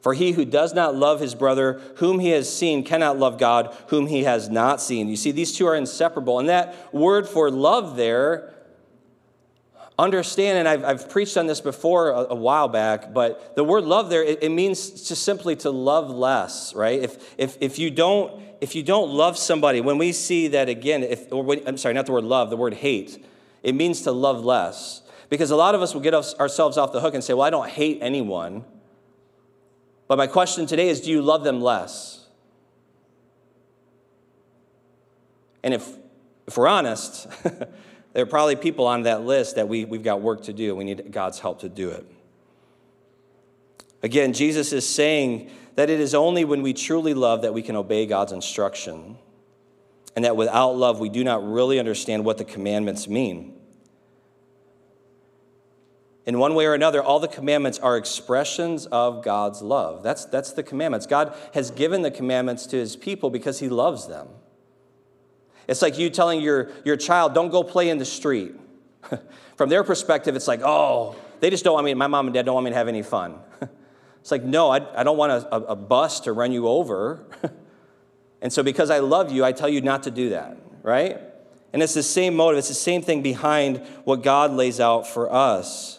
For 0.00 0.14
he 0.14 0.32
who 0.32 0.44
does 0.44 0.74
not 0.74 0.94
love 0.94 1.20
his 1.20 1.34
brother 1.34 1.80
whom 1.96 2.20
he 2.20 2.30
has 2.30 2.52
seen 2.52 2.84
cannot 2.84 3.18
love 3.18 3.38
God 3.38 3.76
whom 3.88 4.06
he 4.06 4.24
has 4.24 4.48
not 4.48 4.80
seen. 4.80 5.08
You 5.08 5.16
see, 5.16 5.32
these 5.32 5.52
two 5.52 5.66
are 5.66 5.74
inseparable. 5.74 6.38
And 6.38 6.48
that 6.48 6.94
word 6.94 7.28
for 7.28 7.50
love 7.50 7.96
there, 7.96 8.54
understand, 9.98 10.58
and 10.58 10.68
I've, 10.68 10.84
I've 10.84 11.08
preached 11.08 11.36
on 11.36 11.48
this 11.48 11.60
before 11.60 12.10
a, 12.10 12.26
a 12.30 12.34
while 12.34 12.68
back, 12.68 13.12
but 13.12 13.56
the 13.56 13.64
word 13.64 13.84
love 13.84 14.08
there, 14.08 14.22
it, 14.22 14.44
it, 14.44 14.50
means 14.50 15.08
just 15.08 15.24
simply 15.24 15.56
to 15.56 15.70
love 15.70 16.10
less, 16.10 16.72
right? 16.74 17.00
If, 17.00 17.34
if, 17.36 17.58
if, 17.60 17.78
you 17.80 17.90
don't, 17.90 18.40
if 18.60 18.76
you 18.76 18.84
don't 18.84 19.10
love 19.10 19.36
somebody, 19.36 19.80
when 19.80 19.98
we 19.98 20.12
see 20.12 20.48
that 20.48 20.68
again, 20.68 21.02
if, 21.02 21.32
or 21.32 21.42
when, 21.42 21.66
I'm 21.66 21.76
sorry, 21.76 21.94
not 21.94 22.06
the 22.06 22.12
word 22.12 22.24
love, 22.24 22.50
the 22.50 22.56
word 22.56 22.74
hate, 22.74 23.26
it 23.64 23.74
means 23.74 24.02
to 24.02 24.12
love 24.12 24.44
less. 24.44 25.02
Because 25.28 25.50
a 25.50 25.56
lot 25.56 25.74
of 25.74 25.82
us 25.82 25.92
will 25.92 26.00
get 26.00 26.14
ourselves 26.14 26.78
off 26.78 26.92
the 26.92 27.00
hook 27.00 27.14
and 27.14 27.22
say, 27.22 27.34
well, 27.34 27.42
I 27.42 27.50
don't 27.50 27.68
hate 27.68 27.98
anyone. 28.00 28.64
But 30.08 30.16
my 30.16 30.26
question 30.26 30.66
today 30.66 30.88
is 30.88 31.02
do 31.02 31.10
you 31.10 31.22
love 31.22 31.44
them 31.44 31.60
less? 31.60 32.26
And 35.62 35.74
if, 35.74 35.86
if 36.46 36.56
we're 36.56 36.66
honest, 36.66 37.28
there 38.12 38.22
are 38.22 38.26
probably 38.26 38.56
people 38.56 38.86
on 38.86 39.02
that 39.02 39.22
list 39.22 39.56
that 39.56 39.68
we, 39.68 39.84
we've 39.84 40.02
got 40.02 40.22
work 40.22 40.44
to 40.44 40.52
do. 40.52 40.74
We 40.74 40.84
need 40.84 41.12
God's 41.12 41.38
help 41.38 41.60
to 41.60 41.68
do 41.68 41.90
it. 41.90 42.06
Again, 44.02 44.32
Jesus 44.32 44.72
is 44.72 44.88
saying 44.88 45.50
that 45.74 45.90
it 45.90 46.00
is 46.00 46.14
only 46.14 46.44
when 46.44 46.62
we 46.62 46.72
truly 46.72 47.12
love 47.12 47.42
that 47.42 47.52
we 47.52 47.62
can 47.62 47.76
obey 47.76 48.06
God's 48.06 48.32
instruction, 48.32 49.18
and 50.16 50.24
that 50.24 50.36
without 50.36 50.70
love, 50.76 51.00
we 51.00 51.08
do 51.08 51.22
not 51.22 51.46
really 51.46 51.78
understand 51.78 52.24
what 52.24 52.38
the 52.38 52.44
commandments 52.44 53.08
mean. 53.08 53.57
In 56.28 56.38
one 56.38 56.54
way 56.54 56.66
or 56.66 56.74
another, 56.74 57.02
all 57.02 57.20
the 57.20 57.26
commandments 57.26 57.78
are 57.78 57.96
expressions 57.96 58.84
of 58.84 59.24
God's 59.24 59.62
love. 59.62 60.02
That's, 60.02 60.26
that's 60.26 60.52
the 60.52 60.62
commandments. 60.62 61.06
God 61.06 61.34
has 61.54 61.70
given 61.70 62.02
the 62.02 62.10
commandments 62.10 62.66
to 62.66 62.76
his 62.76 62.96
people 62.96 63.30
because 63.30 63.60
he 63.60 63.70
loves 63.70 64.08
them. 64.08 64.28
It's 65.66 65.80
like 65.80 65.96
you 65.96 66.10
telling 66.10 66.42
your, 66.42 66.70
your 66.84 66.96
child, 66.96 67.32
don't 67.32 67.48
go 67.48 67.62
play 67.62 67.88
in 67.88 67.96
the 67.96 68.04
street. 68.04 68.54
From 69.56 69.70
their 69.70 69.82
perspective, 69.82 70.36
it's 70.36 70.46
like, 70.46 70.60
oh, 70.62 71.16
they 71.40 71.48
just 71.48 71.64
don't 71.64 71.72
want 71.72 71.86
me, 71.86 71.94
my 71.94 72.08
mom 72.08 72.26
and 72.26 72.34
dad 72.34 72.44
don't 72.44 72.56
want 72.56 72.64
me 72.64 72.72
to 72.72 72.76
have 72.76 72.88
any 72.88 73.02
fun. 73.02 73.40
It's 74.20 74.30
like, 74.30 74.44
no, 74.44 74.68
I, 74.68 75.00
I 75.00 75.04
don't 75.04 75.16
want 75.16 75.32
a, 75.32 75.56
a 75.56 75.76
bus 75.76 76.20
to 76.20 76.34
run 76.34 76.52
you 76.52 76.68
over. 76.68 77.24
and 78.42 78.52
so, 78.52 78.62
because 78.62 78.90
I 78.90 78.98
love 78.98 79.32
you, 79.32 79.42
I 79.42 79.52
tell 79.52 79.70
you 79.70 79.80
not 79.80 80.02
to 80.02 80.10
do 80.10 80.30
that, 80.30 80.58
right? 80.82 81.18
And 81.72 81.82
it's 81.82 81.94
the 81.94 82.02
same 82.02 82.36
motive, 82.36 82.58
it's 82.58 82.68
the 82.68 82.74
same 82.74 83.00
thing 83.00 83.22
behind 83.22 83.78
what 84.04 84.22
God 84.22 84.52
lays 84.52 84.80
out 84.80 85.06
for 85.06 85.32
us. 85.32 85.97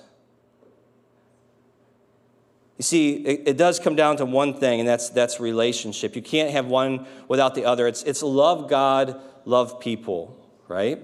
You 2.80 2.84
see, 2.84 3.14
it, 3.18 3.44
it, 3.50 3.58
does 3.58 3.78
come 3.78 3.96
down 3.96 4.18
to 4.18 4.26
one 4.26 4.56
thing, 4.56 4.80
and 4.80 4.90
that's, 4.90 5.10
that's 5.10 5.40
relationship. 5.40 6.16
You 6.16 6.24
can't 6.24 6.50
have 6.50 6.66
one 6.66 7.06
without 7.28 7.54
the 7.54 7.66
other. 7.66 7.88
It's, 7.88 8.02
it's 8.04 8.24
love 8.24 8.68
God, 8.70 9.22
love 9.46 9.80
people, 9.80 10.50
right? 10.68 11.00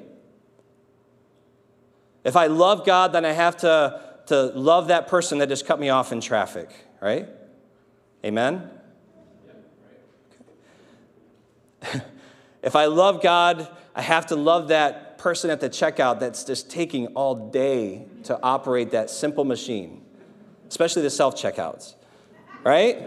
If 2.23 2.35
I 2.35 2.47
love 2.47 2.85
God, 2.85 3.13
then 3.13 3.25
I 3.25 3.33
have 3.33 3.57
to, 3.57 4.01
to 4.27 4.45
love 4.45 4.87
that 4.87 5.07
person 5.07 5.37
that 5.39 5.49
just 5.49 5.67
cut 5.67 5.79
me 5.79 5.89
off 5.89 6.11
in 6.11 6.21
traffic 6.21 6.71
right? 7.05 7.27
Amen? 8.23 8.69
if 12.63 12.75
I 12.75 12.85
love 12.85 13.21
God, 13.21 13.67
I 13.93 14.01
have 14.01 14.25
to 14.27 14.35
love 14.35 14.69
that 14.69 15.17
person 15.17 15.49
at 15.49 15.59
the 15.59 15.69
checkout 15.69 16.19
that's 16.19 16.43
just 16.43 16.69
taking 16.69 17.07
all 17.07 17.49
day 17.49 18.07
to 18.23 18.39
operate 18.41 18.91
that 18.91 19.09
simple 19.09 19.43
machine, 19.43 20.04
especially 20.67 21.01
the 21.01 21.09
self 21.09 21.35
checkouts, 21.35 21.95
right? 22.63 22.97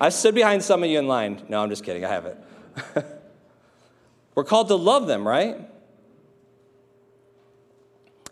I 0.00 0.08
stood 0.08 0.34
behind 0.34 0.62
some 0.62 0.82
of 0.82 0.90
you 0.90 0.98
in 0.98 1.06
line. 1.06 1.42
No, 1.48 1.62
I'm 1.62 1.68
just 1.68 1.84
kidding. 1.84 2.04
I 2.04 2.08
haven't. 2.08 2.38
We're 4.34 4.44
called 4.44 4.68
to 4.68 4.74
love 4.74 5.06
them, 5.06 5.28
right? 5.28 5.58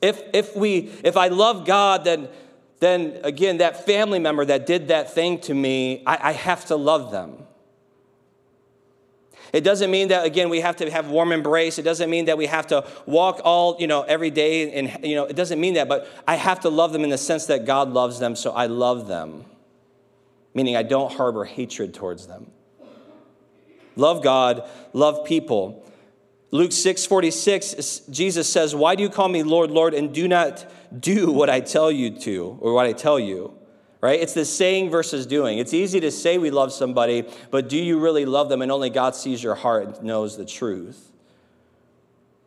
If, 0.00 0.22
if, 0.32 0.56
we, 0.56 0.90
if 1.04 1.18
I 1.18 1.28
love 1.28 1.66
God, 1.66 2.04
then 2.04 2.28
then 2.80 3.20
again, 3.24 3.58
that 3.58 3.84
family 3.84 4.18
member 4.18 4.44
that 4.44 4.66
did 4.66 4.88
that 4.88 5.12
thing 5.12 5.38
to 5.40 5.54
me, 5.54 6.02
I, 6.06 6.30
I 6.30 6.32
have 6.32 6.64
to 6.66 6.76
love 6.76 7.12
them. 7.12 7.46
It 9.52 9.62
doesn't 9.62 9.90
mean 9.90 10.08
that 10.08 10.24
again 10.24 10.48
we 10.48 10.60
have 10.60 10.76
to 10.76 10.90
have 10.90 11.08
warm 11.08 11.32
embrace. 11.32 11.78
It 11.78 11.82
doesn't 11.82 12.08
mean 12.08 12.26
that 12.26 12.38
we 12.38 12.46
have 12.46 12.66
to 12.68 12.86
walk 13.06 13.40
all 13.44 13.76
you 13.78 13.86
know 13.86 14.02
every 14.02 14.30
day, 14.30 14.72
and 14.72 15.04
you 15.04 15.16
know 15.16 15.24
it 15.24 15.36
doesn't 15.36 15.60
mean 15.60 15.74
that. 15.74 15.88
But 15.88 16.08
I 16.26 16.36
have 16.36 16.60
to 16.60 16.68
love 16.68 16.92
them 16.92 17.04
in 17.04 17.10
the 17.10 17.18
sense 17.18 17.46
that 17.46 17.64
God 17.64 17.90
loves 17.90 18.18
them, 18.18 18.36
so 18.36 18.52
I 18.52 18.66
love 18.66 19.08
them. 19.08 19.44
Meaning 20.54 20.76
I 20.76 20.82
don't 20.82 21.12
harbor 21.12 21.44
hatred 21.44 21.94
towards 21.94 22.26
them. 22.26 22.50
Love 23.96 24.22
God, 24.22 24.68
love 24.92 25.24
people. 25.24 25.84
Luke 26.52 26.72
6 26.72 27.06
46, 27.06 28.00
Jesus 28.10 28.48
says, 28.48 28.74
Why 28.74 28.94
do 28.96 29.02
you 29.02 29.08
call 29.08 29.28
me 29.28 29.42
Lord, 29.42 29.70
Lord, 29.70 29.94
and 29.94 30.12
do 30.12 30.26
not 30.26 30.66
do 30.98 31.30
what 31.30 31.48
I 31.48 31.60
tell 31.60 31.92
you 31.92 32.18
to, 32.20 32.58
or 32.60 32.72
what 32.72 32.86
I 32.86 32.92
tell 32.92 33.20
you? 33.20 33.56
Right? 34.00 34.18
It's 34.18 34.32
the 34.32 34.46
saying 34.46 34.90
versus 34.90 35.26
doing. 35.26 35.58
It's 35.58 35.74
easy 35.74 36.00
to 36.00 36.10
say 36.10 36.38
we 36.38 36.50
love 36.50 36.72
somebody, 36.72 37.28
but 37.50 37.68
do 37.68 37.76
you 37.76 37.98
really 37.98 38.24
love 38.24 38.48
them? 38.48 38.62
And 38.62 38.72
only 38.72 38.88
God 38.88 39.14
sees 39.14 39.42
your 39.42 39.54
heart 39.54 39.98
and 39.98 40.02
knows 40.02 40.38
the 40.38 40.46
truth. 40.46 41.12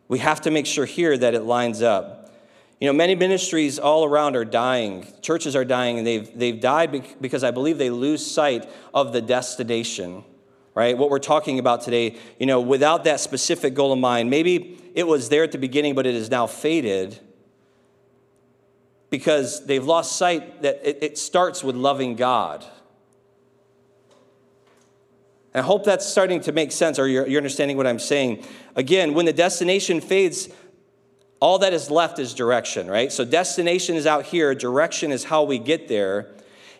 We 0.08 0.18
have 0.18 0.40
to 0.42 0.50
make 0.50 0.66
sure 0.66 0.84
here 0.84 1.16
that 1.16 1.34
it 1.34 1.42
lines 1.42 1.80
up. 1.80 2.32
You 2.80 2.88
know, 2.88 2.92
many 2.92 3.14
ministries 3.14 3.78
all 3.78 4.04
around 4.04 4.34
are 4.34 4.44
dying. 4.44 5.06
Churches 5.22 5.54
are 5.54 5.64
dying, 5.64 5.98
and 5.98 6.06
they've, 6.06 6.38
they've 6.38 6.60
died 6.60 7.06
because 7.20 7.44
I 7.44 7.52
believe 7.52 7.78
they 7.78 7.90
lose 7.90 8.28
sight 8.28 8.68
of 8.92 9.12
the 9.12 9.22
destination 9.22 10.24
right? 10.74 10.98
What 10.98 11.08
we're 11.10 11.20
talking 11.20 11.58
about 11.58 11.82
today, 11.82 12.16
you 12.38 12.46
know, 12.46 12.60
without 12.60 13.04
that 13.04 13.20
specific 13.20 13.74
goal 13.74 13.92
in 13.92 14.00
mind. 14.00 14.28
Maybe 14.28 14.78
it 14.94 15.06
was 15.06 15.28
there 15.28 15.44
at 15.44 15.52
the 15.52 15.58
beginning, 15.58 15.94
but 15.94 16.06
it 16.06 16.14
is 16.14 16.30
now 16.30 16.46
faded 16.46 17.18
because 19.14 19.64
they've 19.64 19.84
lost 19.84 20.16
sight 20.16 20.62
that 20.62 20.80
it, 20.82 20.98
it 21.00 21.18
starts 21.18 21.62
with 21.62 21.76
loving 21.76 22.16
God. 22.16 22.66
I 25.54 25.60
hope 25.60 25.84
that's 25.84 26.04
starting 26.04 26.40
to 26.40 26.50
make 26.50 26.72
sense 26.72 26.98
or 26.98 27.06
you're, 27.06 27.24
you're 27.24 27.38
understanding 27.38 27.76
what 27.76 27.86
I'm 27.86 28.00
saying. 28.00 28.44
Again, 28.74 29.14
when 29.14 29.24
the 29.24 29.32
destination 29.32 30.00
fades, 30.00 30.48
all 31.38 31.60
that 31.60 31.72
is 31.72 31.92
left 31.92 32.18
is 32.18 32.34
direction, 32.34 32.88
right? 32.88 33.12
So, 33.12 33.24
destination 33.24 33.94
is 33.94 34.04
out 34.04 34.24
here, 34.24 34.52
direction 34.52 35.12
is 35.12 35.22
how 35.22 35.44
we 35.44 35.60
get 35.60 35.86
there. 35.86 36.32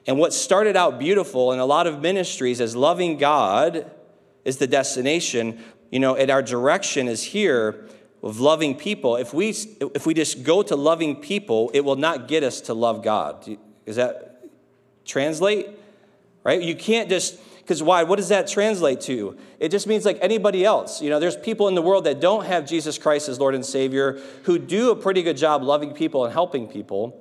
And 0.04 0.18
what 0.18 0.32
started 0.32 0.74
out 0.74 0.98
beautiful 0.98 1.52
in 1.52 1.60
a 1.60 1.64
lot 1.64 1.86
of 1.86 2.00
ministries 2.00 2.60
as 2.60 2.74
loving 2.74 3.16
God 3.16 3.88
is 4.44 4.56
the 4.56 4.66
destination, 4.66 5.62
you 5.92 6.00
know, 6.00 6.16
and 6.16 6.32
our 6.32 6.42
direction 6.42 7.06
is 7.06 7.22
here 7.22 7.88
of 8.24 8.40
loving 8.40 8.74
people. 8.74 9.16
If 9.16 9.34
we, 9.34 9.50
if 9.50 10.06
we 10.06 10.14
just 10.14 10.42
go 10.42 10.62
to 10.62 10.74
loving 10.74 11.16
people, 11.16 11.70
it 11.74 11.80
will 11.80 11.96
not 11.96 12.26
get 12.26 12.42
us 12.42 12.62
to 12.62 12.74
love 12.74 13.04
God. 13.04 13.46
Does 13.84 13.96
that 13.96 14.46
translate? 15.04 15.68
Right? 16.42 16.62
You 16.62 16.74
can't 16.74 17.10
just, 17.10 17.38
because 17.58 17.82
why? 17.82 18.02
What 18.02 18.16
does 18.16 18.30
that 18.30 18.48
translate 18.48 19.02
to? 19.02 19.36
It 19.60 19.68
just 19.68 19.86
means 19.86 20.06
like 20.06 20.18
anybody 20.22 20.64
else. 20.64 21.02
You 21.02 21.10
know, 21.10 21.20
there's 21.20 21.36
people 21.36 21.68
in 21.68 21.74
the 21.74 21.82
world 21.82 22.04
that 22.04 22.18
don't 22.18 22.46
have 22.46 22.66
Jesus 22.66 22.96
Christ 22.96 23.28
as 23.28 23.38
Lord 23.38 23.54
and 23.54 23.64
Savior 23.64 24.18
who 24.44 24.58
do 24.58 24.90
a 24.90 24.96
pretty 24.96 25.22
good 25.22 25.36
job 25.36 25.62
loving 25.62 25.92
people 25.92 26.24
and 26.24 26.32
helping 26.32 26.66
people. 26.66 27.20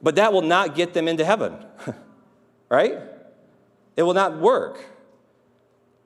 But 0.00 0.14
that 0.16 0.32
will 0.32 0.42
not 0.42 0.74
get 0.74 0.94
them 0.94 1.06
into 1.06 1.24
heaven, 1.24 1.54
right? 2.70 2.98
It 3.94 4.02
will 4.02 4.14
not 4.14 4.38
work. 4.38 4.95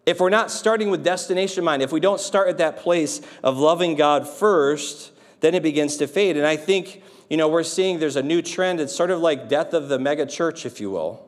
If 0.07 0.21
we're 0.21 0.31
not 0.31 0.51
starting 0.51 0.91
with 0.91 1.05
destination 1.05 1.65
mind, 1.65 1.83
if 1.83 1.93
we 1.93 2.01
don't 2.01 2.21
start 2.21 2.49
at 2.49 2.59
that 2.59 2.79
place 2.79 3.21
of 3.43 3.59
loving 3.59 3.97
God 3.97 4.27
first, 4.27 5.13
then 5.41 5.55
it 5.55 5.63
begins 5.63 5.97
to 5.99 6.07
fade. 6.07 6.37
And 6.37 6.47
I 6.47 6.57
think, 6.57 7.03
you 7.29 7.37
know, 7.37 7.49
we're 7.49 7.63
seeing 7.63 7.99
there's 7.99 8.17
a 8.17 8.23
new 8.23 8.43
trend. 8.43 8.81
It's 8.81 8.95
sort 8.95 9.11
of 9.11 9.21
like 9.21 9.49
death 9.49 9.75
of 9.75 9.89
the 9.89 9.99
mega 9.99 10.27
church, 10.27 10.65
if 10.67 10.81
you 10.81 10.91
will. 10.91 11.27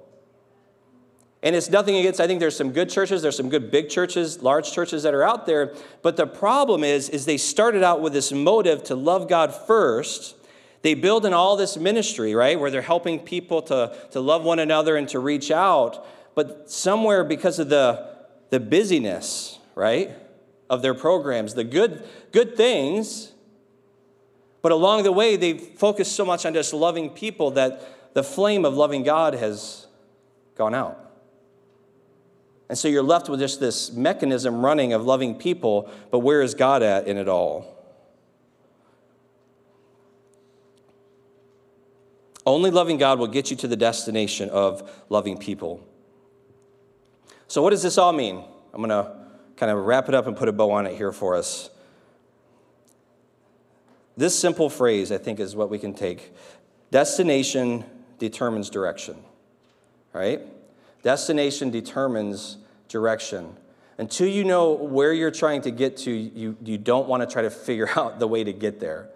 And 1.43 1.57
it's 1.57 1.71
nothing 1.71 1.97
against, 1.97 2.21
I 2.21 2.27
think 2.27 2.39
there's 2.39 2.57
some 2.57 2.71
good 2.71 2.89
churches, 2.89 3.21
there's 3.21 3.37
some 3.37 3.49
good 3.49 3.71
big 3.71 3.89
churches, 3.89 4.43
large 4.43 4.73
churches 4.73 5.03
that 5.03 5.13
are 5.13 5.25
out 5.25 5.45
there. 5.45 5.75
But 6.01 6.17
the 6.17 6.27
problem 6.27 6.85
is, 6.85 7.09
is 7.09 7.25
they 7.25 7.37
started 7.37 7.83
out 7.83 8.01
with 8.01 8.13
this 8.13 8.33
motive 8.33 8.85
to 8.85 8.95
love 8.95 9.29
God 9.29 9.53
first 9.53 10.37
they 10.83 10.95
build 10.95 11.25
in 11.25 11.33
all 11.33 11.57
this 11.57 11.77
ministry, 11.77 12.35
right, 12.35 12.59
where 12.59 12.71
they're 12.71 12.83
helping 12.83 13.21
people 13.21 13.63
to, 13.63 13.97
to 14.11 14.21
love 14.21 14.43
one 14.43 14.59
another 14.59 14.97
and 14.97 15.09
to 15.11 15.21
reach 15.21 15.51
out. 15.51 16.05
But 16.35 16.71
somewhere, 16.71 17.23
because 17.25 17.59
of 17.59 17.69
the, 17.69 18.12
the 18.53 18.61
busyness, 18.61 19.59
right, 19.75 20.15
of 20.69 20.83
their 20.83 20.93
programs, 20.93 21.55
the 21.55 21.65
good, 21.65 22.07
good 22.33 22.55
things, 22.55 23.33
but 24.61 24.73
along 24.73 25.05
the 25.05 25.11
way, 25.11 25.37
they've 25.37 25.59
focused 25.59 26.13
so 26.13 26.27
much 26.27 26.45
on 26.45 26.53
just 26.53 26.75
loving 26.75 27.09
people 27.09 27.53
that 27.53 28.13
the 28.13 28.23
flame 28.23 28.67
of 28.67 28.75
loving 28.75 29.05
God 29.05 29.33
has 29.33 29.87
gone 30.55 30.75
out. 30.75 30.99
And 32.69 32.77
so 32.77 32.89
you're 32.89 33.03
left 33.03 33.31
with 33.31 33.41
just 33.41 33.59
this 33.59 33.91
mechanism 33.91 34.63
running 34.63 34.93
of 34.93 35.03
loving 35.03 35.35
people, 35.37 35.91
but 36.11 36.19
where 36.19 36.43
is 36.43 36.53
God 36.55 36.83
at 36.83 37.07
in 37.07 37.17
it 37.17 37.29
all? 37.29 37.67
Only 42.45 42.71
loving 42.71 42.99
God 42.99 43.19
will 43.19 43.29
get 43.29 43.51
you 43.51 43.57
to 43.57 43.67
the 43.67 43.77
destination 43.77 44.51
of 44.51 45.05
loving 45.09 45.39
people. 45.39 45.87
So, 47.53 47.61
what 47.61 47.69
does 47.69 47.83
this 47.83 47.99
all 47.99 48.15
mean? 48.15 48.43
I'm 48.73 48.83
going 48.83 48.89
to 48.89 49.15
kind 49.57 49.71
of 49.71 49.85
wrap 49.85 50.09
it 50.09 50.15
up 50.15 50.27
and 50.27 50.35
put 50.35 50.49
a 50.49 50.53
bow 50.53 50.71
on 50.71 50.87
it 50.87 50.97
here 50.97 51.13
for 51.13 51.37
us. 51.37 51.69
This 54.17 54.39
simple 54.39 54.71
phrase, 54.71 55.13
I 55.13 55.19
think, 55.19 55.39
is 55.39 55.55
what 55.55 55.69
we 55.69 55.79
can 55.79 55.93
take. 55.93 56.33
Destination 56.91 57.85
determines 58.19 58.71
direction, 58.71 59.17
right? 60.15 60.41
Destination 61.03 61.71
determines 61.71 62.57
direction. 62.89 63.55
Until 63.99 64.29
you 64.29 64.45
know 64.45 64.73
where 64.73 65.13
you're 65.13 65.31
trying 65.31 65.61
to 65.61 65.71
get 65.71 65.99
to, 65.99 66.11
you, 66.11 66.57
you 66.65 66.79
don't 66.79 67.07
want 67.07 67.23
to 67.23 67.31
try 67.31 67.43
to 67.43 67.51
figure 67.51 67.91
out 67.99 68.19
the 68.19 68.27
way 68.27 68.43
to 68.45 68.55
get 68.55 68.81
there. 68.81 69.11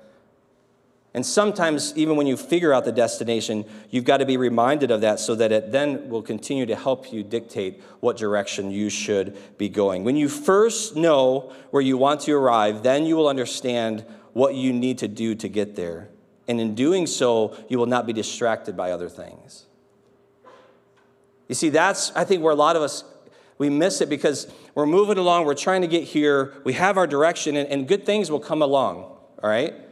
And 1.17 1.25
sometimes, 1.25 1.97
even 1.97 2.17
when 2.17 2.27
you 2.27 2.37
figure 2.37 2.75
out 2.75 2.85
the 2.85 2.93
destination, 2.93 3.65
you've 3.89 4.05
got 4.05 4.19
to 4.19 4.27
be 4.27 4.37
reminded 4.37 4.91
of 4.91 5.01
that 5.01 5.19
so 5.19 5.35
that 5.37 5.51
it 5.51 5.73
then 5.73 6.11
will 6.11 6.21
continue 6.21 6.67
to 6.67 6.77
help 6.77 7.11
you 7.11 7.23
dictate 7.23 7.81
what 8.01 8.19
direction 8.19 8.71
you 8.71 8.91
should 8.91 9.35
be 9.57 9.71
going. 9.71 10.05
When 10.05 10.17
you 10.17 10.29
first 10.29 10.95
know 10.95 11.55
where 11.71 11.81
you 11.81 11.97
want 11.97 12.21
to 12.23 12.33
arrive, 12.35 12.83
then 12.83 13.07
you 13.07 13.17
will 13.17 13.29
understand 13.29 14.05
what 14.35 14.57
you 14.57 14.75
need 14.75 14.99
to 14.99 15.09
do 15.09 15.35
to 15.37 15.49
get 15.49 15.75
there. 15.75 16.11
And 16.49 16.61
in 16.61 16.75
doing 16.75 17.07
so, 17.07 17.57
you 17.71 17.79
will 17.79 17.87
not 17.87 18.05
be 18.05 18.13
distracted 18.13 18.77
by 18.77 18.91
other 18.91 19.09
things. 19.09 19.65
You 21.49 21.55
see, 21.55 21.71
that's, 21.71 22.13
I 22.15 22.25
think, 22.25 22.43
where 22.43 22.53
a 22.53 22.57
lot 22.57 22.77
of 22.77 22.83
us, 22.83 23.05
we 23.57 23.71
miss 23.71 24.03
it 24.03 24.11
because 24.11 24.53
we're 24.75 24.85
moving 24.85 25.17
along, 25.17 25.47
we're 25.47 25.55
trying 25.55 25.81
to 25.81 25.89
get 25.89 26.05
here, 26.05 26.53
we 26.65 26.75
have 26.75 26.99
our 26.99 27.07
direction, 27.07 27.57
and, 27.57 27.67
and 27.71 27.89
good 27.89 28.05
things 28.05 28.31
will 28.31 28.39
come 28.39 28.61
along, 28.61 28.97
all 29.43 29.49
right? 29.49 29.86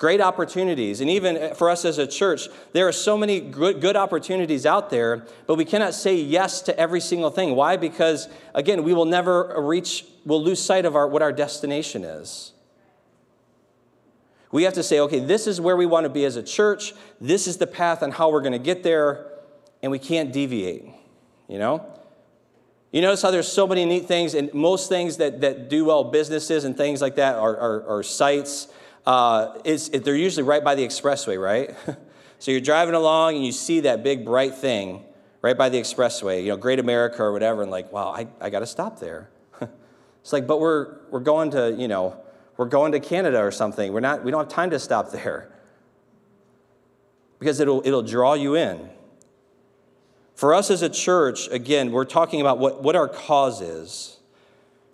Great 0.00 0.20
opportunities. 0.22 1.02
And 1.02 1.10
even 1.10 1.36
eh, 1.36 1.52
for 1.52 1.68
us 1.68 1.84
as 1.84 1.98
a 1.98 2.06
church, 2.06 2.48
there 2.72 2.88
are 2.88 2.92
so 2.92 3.18
many 3.18 3.38
good, 3.38 3.82
good 3.82 3.96
opportunities 3.96 4.64
out 4.64 4.88
there, 4.88 5.26
but 5.46 5.56
we 5.56 5.66
cannot 5.66 5.92
say 5.92 6.16
yes 6.16 6.62
to 6.62 6.76
every 6.80 7.00
single 7.00 7.30
thing. 7.30 7.54
Why? 7.54 7.76
Because, 7.76 8.26
again, 8.54 8.82
we 8.82 8.94
will 8.94 9.04
never 9.04 9.62
reach, 9.62 10.06
we'll 10.24 10.42
lose 10.42 10.60
sight 10.60 10.86
of 10.86 10.96
our, 10.96 11.06
what 11.06 11.20
our 11.20 11.32
destination 11.32 12.02
is. 12.02 12.52
We 14.50 14.62
have 14.62 14.72
to 14.72 14.82
say, 14.82 15.00
okay, 15.00 15.20
this 15.20 15.46
is 15.46 15.60
where 15.60 15.76
we 15.76 15.84
want 15.84 16.04
to 16.04 16.10
be 16.10 16.24
as 16.24 16.36
a 16.36 16.42
church. 16.42 16.94
This 17.20 17.46
is 17.46 17.58
the 17.58 17.66
path 17.66 18.02
on 18.02 18.10
how 18.10 18.30
we're 18.30 18.40
going 18.40 18.52
to 18.52 18.58
get 18.58 18.82
there, 18.82 19.26
and 19.82 19.92
we 19.92 19.98
can't 19.98 20.32
deviate, 20.32 20.86
you 21.46 21.58
know? 21.58 21.86
You 22.90 23.02
notice 23.02 23.20
how 23.20 23.30
there's 23.30 23.52
so 23.52 23.66
many 23.66 23.84
neat 23.84 24.06
things, 24.06 24.32
and 24.32 24.52
most 24.54 24.88
things 24.88 25.18
that, 25.18 25.42
that 25.42 25.68
do 25.68 25.84
well, 25.84 26.04
businesses 26.04 26.64
and 26.64 26.74
things 26.74 27.02
like 27.02 27.16
that, 27.16 27.34
are, 27.36 27.56
are, 27.56 27.98
are 27.98 28.02
sites 28.02 28.68
uh, 29.06 29.58
it, 29.64 30.04
they're 30.04 30.16
usually 30.16 30.42
right 30.42 30.62
by 30.62 30.74
the 30.74 30.84
expressway, 30.84 31.40
right? 31.40 31.74
so 32.38 32.50
you're 32.50 32.60
driving 32.60 32.94
along 32.94 33.36
and 33.36 33.44
you 33.44 33.52
see 33.52 33.80
that 33.80 34.02
big 34.02 34.24
bright 34.24 34.54
thing 34.54 35.04
right 35.42 35.56
by 35.56 35.68
the 35.68 35.80
expressway, 35.80 36.42
you 36.42 36.48
know, 36.48 36.56
Great 36.56 36.78
America 36.78 37.22
or 37.22 37.32
whatever, 37.32 37.62
and 37.62 37.70
like, 37.70 37.90
wow, 37.92 38.10
I, 38.10 38.26
I 38.40 38.50
got 38.50 38.60
to 38.60 38.66
stop 38.66 39.00
there. 39.00 39.30
it's 40.20 40.32
like, 40.32 40.46
but 40.46 40.60
we're, 40.60 40.98
we're 41.10 41.20
going 41.20 41.50
to, 41.52 41.74
you 41.78 41.88
know, 41.88 42.20
we're 42.56 42.66
going 42.66 42.92
to 42.92 43.00
Canada 43.00 43.40
or 43.40 43.50
something. 43.50 43.92
We're 43.92 44.00
not, 44.00 44.22
we 44.22 44.30
don't 44.30 44.40
have 44.40 44.52
time 44.52 44.70
to 44.70 44.78
stop 44.78 45.12
there 45.12 45.50
because 47.38 47.58
it'll, 47.58 47.80
it'll 47.86 48.02
draw 48.02 48.34
you 48.34 48.54
in. 48.54 48.90
For 50.34 50.54
us 50.54 50.70
as 50.70 50.82
a 50.82 50.90
church, 50.90 51.48
again, 51.48 51.90
we're 51.90 52.04
talking 52.04 52.40
about 52.40 52.58
what, 52.58 52.82
what 52.82 52.96
our 52.96 53.08
cause 53.08 53.62
is 53.62 54.19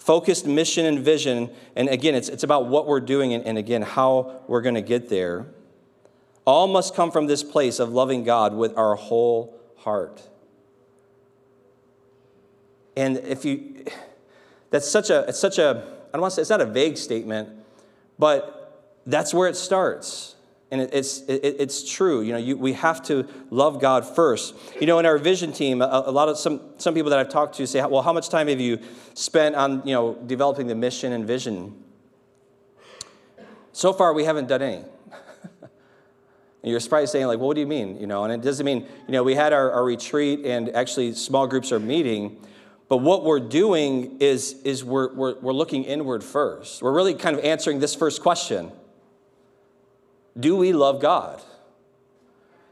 focused 0.07 0.47
mission 0.47 0.87
and 0.87 1.01
vision. 1.01 1.51
And 1.75 1.89
again, 1.89 2.15
it's, 2.15 2.29
it's 2.29 2.45
about 2.45 2.67
what 2.67 2.87
we're 2.87 3.01
doing 3.01 3.35
and, 3.35 3.45
and 3.45 3.59
again, 3.59 3.83
how 3.83 4.41
we're 4.47 4.63
going 4.63 4.77
to 4.77 4.81
get 4.81 5.09
there. 5.09 5.47
All 6.45 6.69
must 6.69 6.95
come 6.95 7.11
from 7.11 7.27
this 7.27 7.43
place 7.43 7.81
of 7.81 7.93
loving 7.93 8.23
God 8.23 8.55
with 8.55 8.79
our 8.79 8.95
whole 8.95 9.59
heart. 9.79 10.23
And 12.97 13.17
if 13.19 13.45
you, 13.45 13.85
that's 14.71 14.89
such 14.89 15.11
a, 15.11 15.25
it's 15.29 15.41
such 15.41 15.59
a, 15.59 15.85
I 16.09 16.13
don't 16.13 16.21
want 16.21 16.31
to 16.31 16.37
say, 16.37 16.43
it's 16.43 16.51
not 16.51 16.61
a 16.61 16.67
vague 16.67 16.97
statement, 16.97 17.49
but 18.17 19.03
that's 19.07 19.35
where 19.35 19.49
it 19.49 19.57
starts. 19.57 20.36
And 20.71 20.81
it's, 20.81 21.23
it's 21.29 21.89
true. 21.89 22.23
You 22.23 22.33
know, 22.33 22.39
you, 22.39 22.57
we 22.57 22.73
have 22.73 23.01
to 23.05 23.29
love 23.51 23.81
God 23.81 24.05
first. 24.05 24.55
You 24.81 24.87
know, 24.89 24.99
in 24.99 25.07
our 25.07 25.17
vision 25.17 25.53
team, 25.53 25.81
a, 25.81 26.03
a, 26.07 26.11
lot 26.11 26.29
of 26.29 26.39
some, 26.39 26.61
some 26.79 26.93
people 26.93 27.11
that 27.11 27.21
I've 27.21 27.29
talked 27.29 27.57
to 27.57 27.67
say, 27.69 27.85
well, 27.87 28.03
how 28.03 28.13
much 28.13 28.31
time 28.31 28.49
have 28.49 28.61
you 28.61 28.81
spent 29.15 29.55
on, 29.55 29.87
you 29.87 29.95
know, 29.95 30.15
developing 30.27 30.67
the 30.67 30.75
mission 30.75 31.13
and 31.13 31.25
vision? 31.25 31.85
So 33.73 33.93
far, 33.93 34.13
we 34.13 34.25
haven't 34.25 34.49
done 34.49 34.63
any. 34.63 34.77
and 35.63 35.71
you're 36.65 36.81
surprised 36.81 37.13
saying, 37.13 37.27
like, 37.29 37.39
well, 37.39 37.47
what 37.47 37.55
do 37.55 37.61
you 37.61 37.67
mean? 37.67 38.01
You 38.01 38.09
know, 38.09 38.25
and 38.25 38.33
it 38.33 38.43
doesn't 38.43 38.67
mean, 38.67 38.89
you 39.07 39.13
know, 39.13 39.23
we 39.23 39.37
had 39.37 39.53
our, 39.53 39.71
our 39.71 39.85
retreat 39.85 40.45
and 40.45 40.75
actually 40.75 41.13
small 41.15 41.47
groups 41.47 41.71
are 41.71 41.79
meeting. 41.79 42.45
But 42.89 42.99
what 42.99 43.23
we're 43.23 43.39
doing 43.39 44.19
is, 44.19 44.55
is 44.65 44.83
we're, 44.83 45.15
we're, 45.15 45.39
we're 45.39 45.53
looking 45.53 45.85
inward 45.85 46.25
first. 46.25 46.83
We're 46.83 46.95
really 46.95 47.15
kind 47.15 47.39
of 47.39 47.45
answering 47.45 47.79
this 47.79 47.95
first 47.95 48.21
question 48.21 48.73
do 50.39 50.57
we 50.57 50.73
love 50.73 51.01
God? 51.01 51.43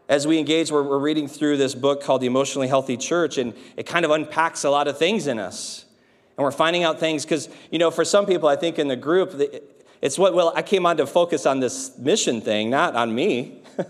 As 0.08 0.26
we 0.26 0.38
engage, 0.38 0.70
we're, 0.70 0.82
we're 0.82 0.98
reading 0.98 1.28
through 1.28 1.56
this 1.56 1.74
book 1.74 2.02
called 2.02 2.20
The 2.20 2.26
Emotionally 2.26 2.68
Healthy 2.68 2.98
Church, 2.98 3.38
and 3.38 3.54
it 3.76 3.86
kind 3.86 4.04
of 4.04 4.10
unpacks 4.10 4.64
a 4.64 4.70
lot 4.70 4.86
of 4.86 4.98
things 4.98 5.26
in 5.26 5.38
us. 5.38 5.86
And 6.36 6.44
we're 6.44 6.50
finding 6.50 6.82
out 6.82 7.00
things 7.00 7.24
because, 7.24 7.48
you 7.70 7.78
know, 7.78 7.90
for 7.90 8.04
some 8.04 8.26
people, 8.26 8.48
I 8.48 8.56
think 8.56 8.78
in 8.78 8.88
the 8.88 8.96
group, 8.96 9.40
it's 10.02 10.18
what, 10.18 10.34
well, 10.34 10.52
I 10.54 10.62
came 10.62 10.84
on 10.84 10.98
to 10.98 11.06
focus 11.06 11.46
on 11.46 11.60
this 11.60 11.96
mission 11.96 12.40
thing, 12.40 12.68
not 12.68 12.96
on 12.96 13.14
me. 13.14 13.62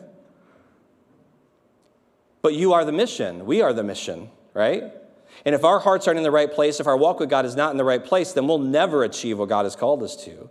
but 2.43 2.55
you 2.55 2.75
are 2.75 2.85
the 2.85 2.93
mission. 2.93 3.47
We 3.47 3.63
are 3.63 3.73
the 3.73 3.83
mission, 3.83 4.31
right? 4.53 4.93
And 5.45 5.55
if 5.55 5.65
our 5.65 5.81
hearts 5.81 6.07
aren't 6.07 6.19
in 6.19 6.23
the 6.23 6.31
right 6.31 6.53
place, 6.53 6.79
if 6.79 6.87
our 6.87 6.97
walk 6.97 7.19
with 7.19 7.31
God 7.31 7.45
is 7.45 7.57
not 7.57 7.73
in 7.73 7.77
the 7.77 7.85
right 7.85 8.05
place, 8.05 8.33
then 8.33 8.47
we'll 8.47 8.59
never 8.59 9.03
achieve 9.03 9.39
what 9.39 9.49
God 9.49 9.65
has 9.65 9.75
called 9.75 10.03
us 10.03 10.15
to. 10.25 10.49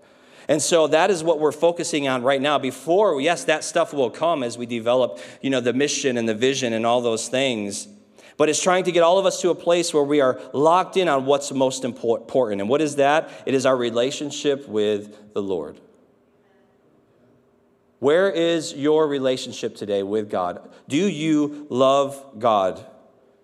And 0.47 0.62
so 0.62 0.88
that 0.88 1.10
is 1.10 1.23
what 1.23 1.39
we're 1.39 1.51
focusing 1.51 2.08
on 2.08 2.23
right 2.23 2.41
now. 2.41 2.60
Before, 2.60 3.19
yes, 3.21 3.45
that 3.45 3.63
stuff 3.63 3.93
will 3.93 4.10
come 4.10 4.43
as 4.43 4.58
we 4.58 4.65
develop, 4.65 5.19
you 5.41 5.49
know, 5.49 5.62
the 5.62 5.73
mission 5.73 6.17
and 6.17 6.27
the 6.27 6.36
vision 6.36 6.73
and 6.73 6.86
all 6.86 7.01
those 7.01 7.29
things. 7.29 7.88
But 8.36 8.49
it's 8.49 8.62
trying 8.62 8.84
to 8.86 8.91
get 8.91 9.03
all 9.03 9.19
of 9.19 9.25
us 9.25 9.41
to 9.41 9.51
a 9.51 9.56
place 9.56 9.93
where 9.93 10.03
we 10.03 10.19
are 10.19 10.39
locked 10.53 10.97
in 10.97 11.08
on 11.08 11.25
what's 11.25 11.51
most 11.51 11.86
important. 11.86 12.62
And 12.62 12.69
what 12.69 12.82
is 12.82 12.95
that? 12.95 13.29
It 13.45 13.53
is 13.53 13.65
our 13.65 13.77
relationship 13.77 14.67
with 14.67 15.34
the 15.34 15.41
Lord. 15.41 15.79
Where 17.99 18.29
is 18.29 18.73
your 18.73 19.08
relationship 19.08 19.75
today 19.75 20.03
with 20.03 20.29
God? 20.29 20.69
Do 20.89 20.97
you 20.97 21.67
love 21.69 22.21
God 22.38 22.86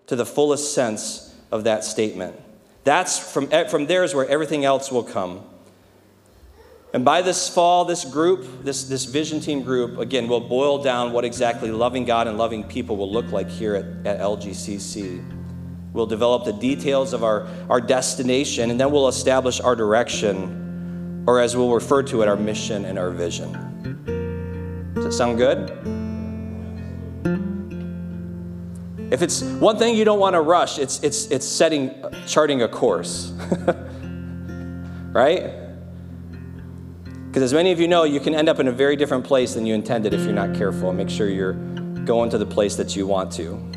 to 0.08 0.16
the 0.16 0.26
fullest 0.26 0.74
sense 0.74 1.34
of 1.50 1.64
that 1.64 1.82
statement? 1.82 2.36
That's 2.84 3.18
from, 3.18 3.48
eh, 3.52 3.68
from 3.68 3.86
there 3.86 4.04
is 4.04 4.14
where 4.14 4.28
everything 4.28 4.64
else 4.64 4.90
will 4.92 5.02
come. 5.02 5.44
And 6.92 7.04
by 7.04 7.22
this 7.22 7.48
fall, 7.48 7.84
this 7.84 8.04
group, 8.04 8.64
this, 8.64 8.84
this 8.84 9.04
vision 9.04 9.40
team 9.40 9.62
group, 9.62 9.98
again, 9.98 10.26
will 10.26 10.40
boil 10.40 10.82
down 10.82 11.12
what 11.12 11.24
exactly 11.24 11.70
loving 11.70 12.04
God 12.04 12.26
and 12.26 12.36
loving 12.36 12.64
people 12.64 12.96
will 12.96 13.10
look 13.10 13.30
like 13.30 13.48
here 13.48 13.76
at, 13.76 13.84
at 14.06 14.20
LGCC. 14.20 15.24
We'll 15.92 16.06
develop 16.06 16.44
the 16.44 16.52
details 16.52 17.12
of 17.12 17.22
our, 17.22 17.46
our 17.68 17.80
destination, 17.80 18.70
and 18.70 18.80
then 18.80 18.90
we'll 18.90 19.08
establish 19.08 19.60
our 19.60 19.76
direction, 19.76 21.24
or 21.28 21.40
as 21.40 21.56
we'll 21.56 21.72
refer 21.72 22.02
to 22.04 22.22
it, 22.22 22.28
our 22.28 22.36
mission 22.36 22.84
and 22.84 22.98
our 22.98 23.10
vision. 23.10 23.52
Does 24.94 25.04
that 25.04 25.12
sound 25.12 25.38
good? 25.38 25.70
If 29.12 29.22
it's 29.22 29.42
one 29.42 29.76
thing 29.76 29.96
you 29.96 30.04
don't 30.04 30.20
want 30.20 30.34
to 30.34 30.40
rush, 30.40 30.78
it's, 30.78 31.02
it's, 31.02 31.26
it's 31.26 31.46
setting, 31.46 31.92
charting 32.26 32.62
a 32.62 32.68
course. 32.68 33.32
right? 35.12 35.69
Because 37.30 37.44
as 37.44 37.54
many 37.54 37.70
of 37.70 37.78
you 37.78 37.86
know, 37.86 38.02
you 38.02 38.18
can 38.18 38.34
end 38.34 38.48
up 38.48 38.58
in 38.58 38.66
a 38.66 38.72
very 38.72 38.96
different 38.96 39.24
place 39.24 39.54
than 39.54 39.64
you 39.64 39.72
intended 39.72 40.12
if 40.12 40.22
you're 40.22 40.32
not 40.32 40.52
careful. 40.52 40.88
and 40.88 40.98
Make 40.98 41.08
sure 41.08 41.28
you're 41.28 41.52
going 42.04 42.28
to 42.30 42.38
the 42.38 42.44
place 42.44 42.74
that 42.74 42.96
you 42.96 43.06
want 43.06 43.30
to. 43.34 43.70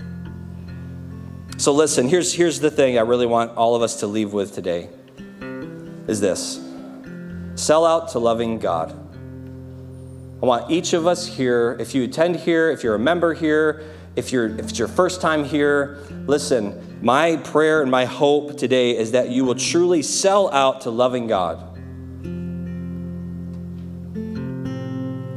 So 1.57 1.71
listen, 1.71 2.09
here's, 2.09 2.33
here's 2.33 2.59
the 2.59 2.71
thing 2.71 2.97
I 2.97 3.01
really 3.01 3.27
want 3.27 3.55
all 3.55 3.75
of 3.75 3.83
us 3.83 3.99
to 3.99 4.07
leave 4.07 4.33
with 4.33 4.55
today 4.55 4.89
is 6.07 6.19
this. 6.19 6.67
Sell 7.53 7.85
out 7.85 8.09
to 8.09 8.19
loving 8.19 8.57
God. 8.57 8.91
I 10.41 10.45
want 10.47 10.71
each 10.71 10.93
of 10.93 11.05
us 11.05 11.27
here, 11.27 11.77
if 11.79 11.93
you 11.93 12.05
attend 12.05 12.37
here, 12.37 12.71
if 12.71 12.83
you're 12.83 12.95
a 12.95 12.99
member 12.99 13.35
here, 13.35 13.83
if 14.15 14.31
you're 14.31 14.47
if 14.47 14.69
it's 14.69 14.79
your 14.79 14.87
first 14.87 15.21
time 15.21 15.45
here, 15.45 15.99
listen, 16.25 16.99
my 17.03 17.37
prayer 17.37 17.83
and 17.83 17.91
my 17.91 18.05
hope 18.05 18.57
today 18.57 18.97
is 18.97 19.11
that 19.11 19.29
you 19.29 19.45
will 19.45 19.55
truly 19.55 20.01
sell 20.01 20.51
out 20.51 20.81
to 20.81 20.89
loving 20.89 21.27
God. 21.27 21.72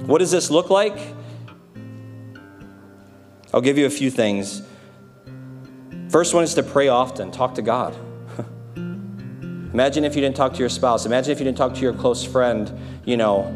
What 0.07 0.19
does 0.19 0.31
this 0.31 0.51
look 0.51 0.71
like? 0.71 0.97
I'll 3.53 3.61
give 3.61 3.77
you 3.77 3.87
a 3.87 3.91
few 3.91 4.11
things. 4.11 4.63
First 6.11 6.33
one 6.33 6.45
is 6.45 6.55
to 6.55 6.63
pray 6.63 6.87
often, 6.89 7.33
talk 7.33 7.57
to 7.57 7.63
God. 7.63 7.97
Imagine 8.77 10.05
if 10.05 10.15
you 10.15 10.21
didn't 10.21 10.37
talk 10.37 10.53
to 10.53 10.61
your 10.61 10.69
spouse. 10.69 11.07
Imagine 11.07 11.33
if 11.33 11.41
you 11.41 11.45
didn't 11.45 11.59
talk 11.59 11.75
to 11.75 11.81
your 11.81 11.93
close 11.93 12.25
friend, 12.25 12.73
you 13.05 13.17
know, 13.17 13.53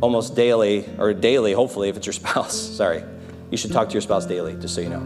almost 0.00 0.34
daily, 0.34 0.88
or 0.98 1.14
daily, 1.14 1.52
hopefully, 1.52 1.88
if 1.88 1.96
it's 1.96 2.06
your 2.06 2.12
spouse. 2.24 2.56
Sorry. 2.56 3.04
You 3.50 3.56
should 3.56 3.72
talk 3.72 3.88
to 3.88 3.92
your 3.92 4.02
spouse 4.02 4.26
daily, 4.26 4.56
just 4.56 4.74
so 4.74 4.80
you 4.80 4.88
know. 4.88 5.02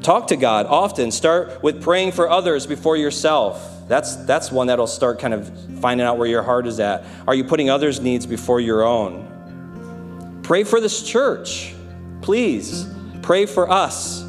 Talk 0.00 0.28
to 0.28 0.36
God 0.36 0.66
often. 0.66 1.10
Start 1.10 1.62
with 1.62 1.82
praying 1.82 2.12
for 2.12 2.30
others 2.30 2.66
before 2.66 2.96
yourself. 2.96 3.71
That's, 3.88 4.16
that's 4.16 4.50
one 4.50 4.68
that'll 4.68 4.86
start 4.86 5.18
kind 5.18 5.34
of 5.34 5.50
finding 5.80 6.06
out 6.06 6.18
where 6.18 6.28
your 6.28 6.42
heart 6.42 6.66
is 6.66 6.80
at. 6.80 7.04
Are 7.26 7.34
you 7.34 7.44
putting 7.44 7.70
others' 7.70 8.00
needs 8.00 8.26
before 8.26 8.60
your 8.60 8.82
own? 8.84 10.40
Pray 10.42 10.64
for 10.64 10.80
this 10.80 11.02
church. 11.02 11.74
Please 12.20 12.86
pray 13.22 13.46
for 13.46 13.70
us. 13.70 14.24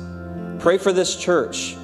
Pray 0.60 0.78
for 0.78 0.94
this 0.94 1.16
church. 1.16 1.76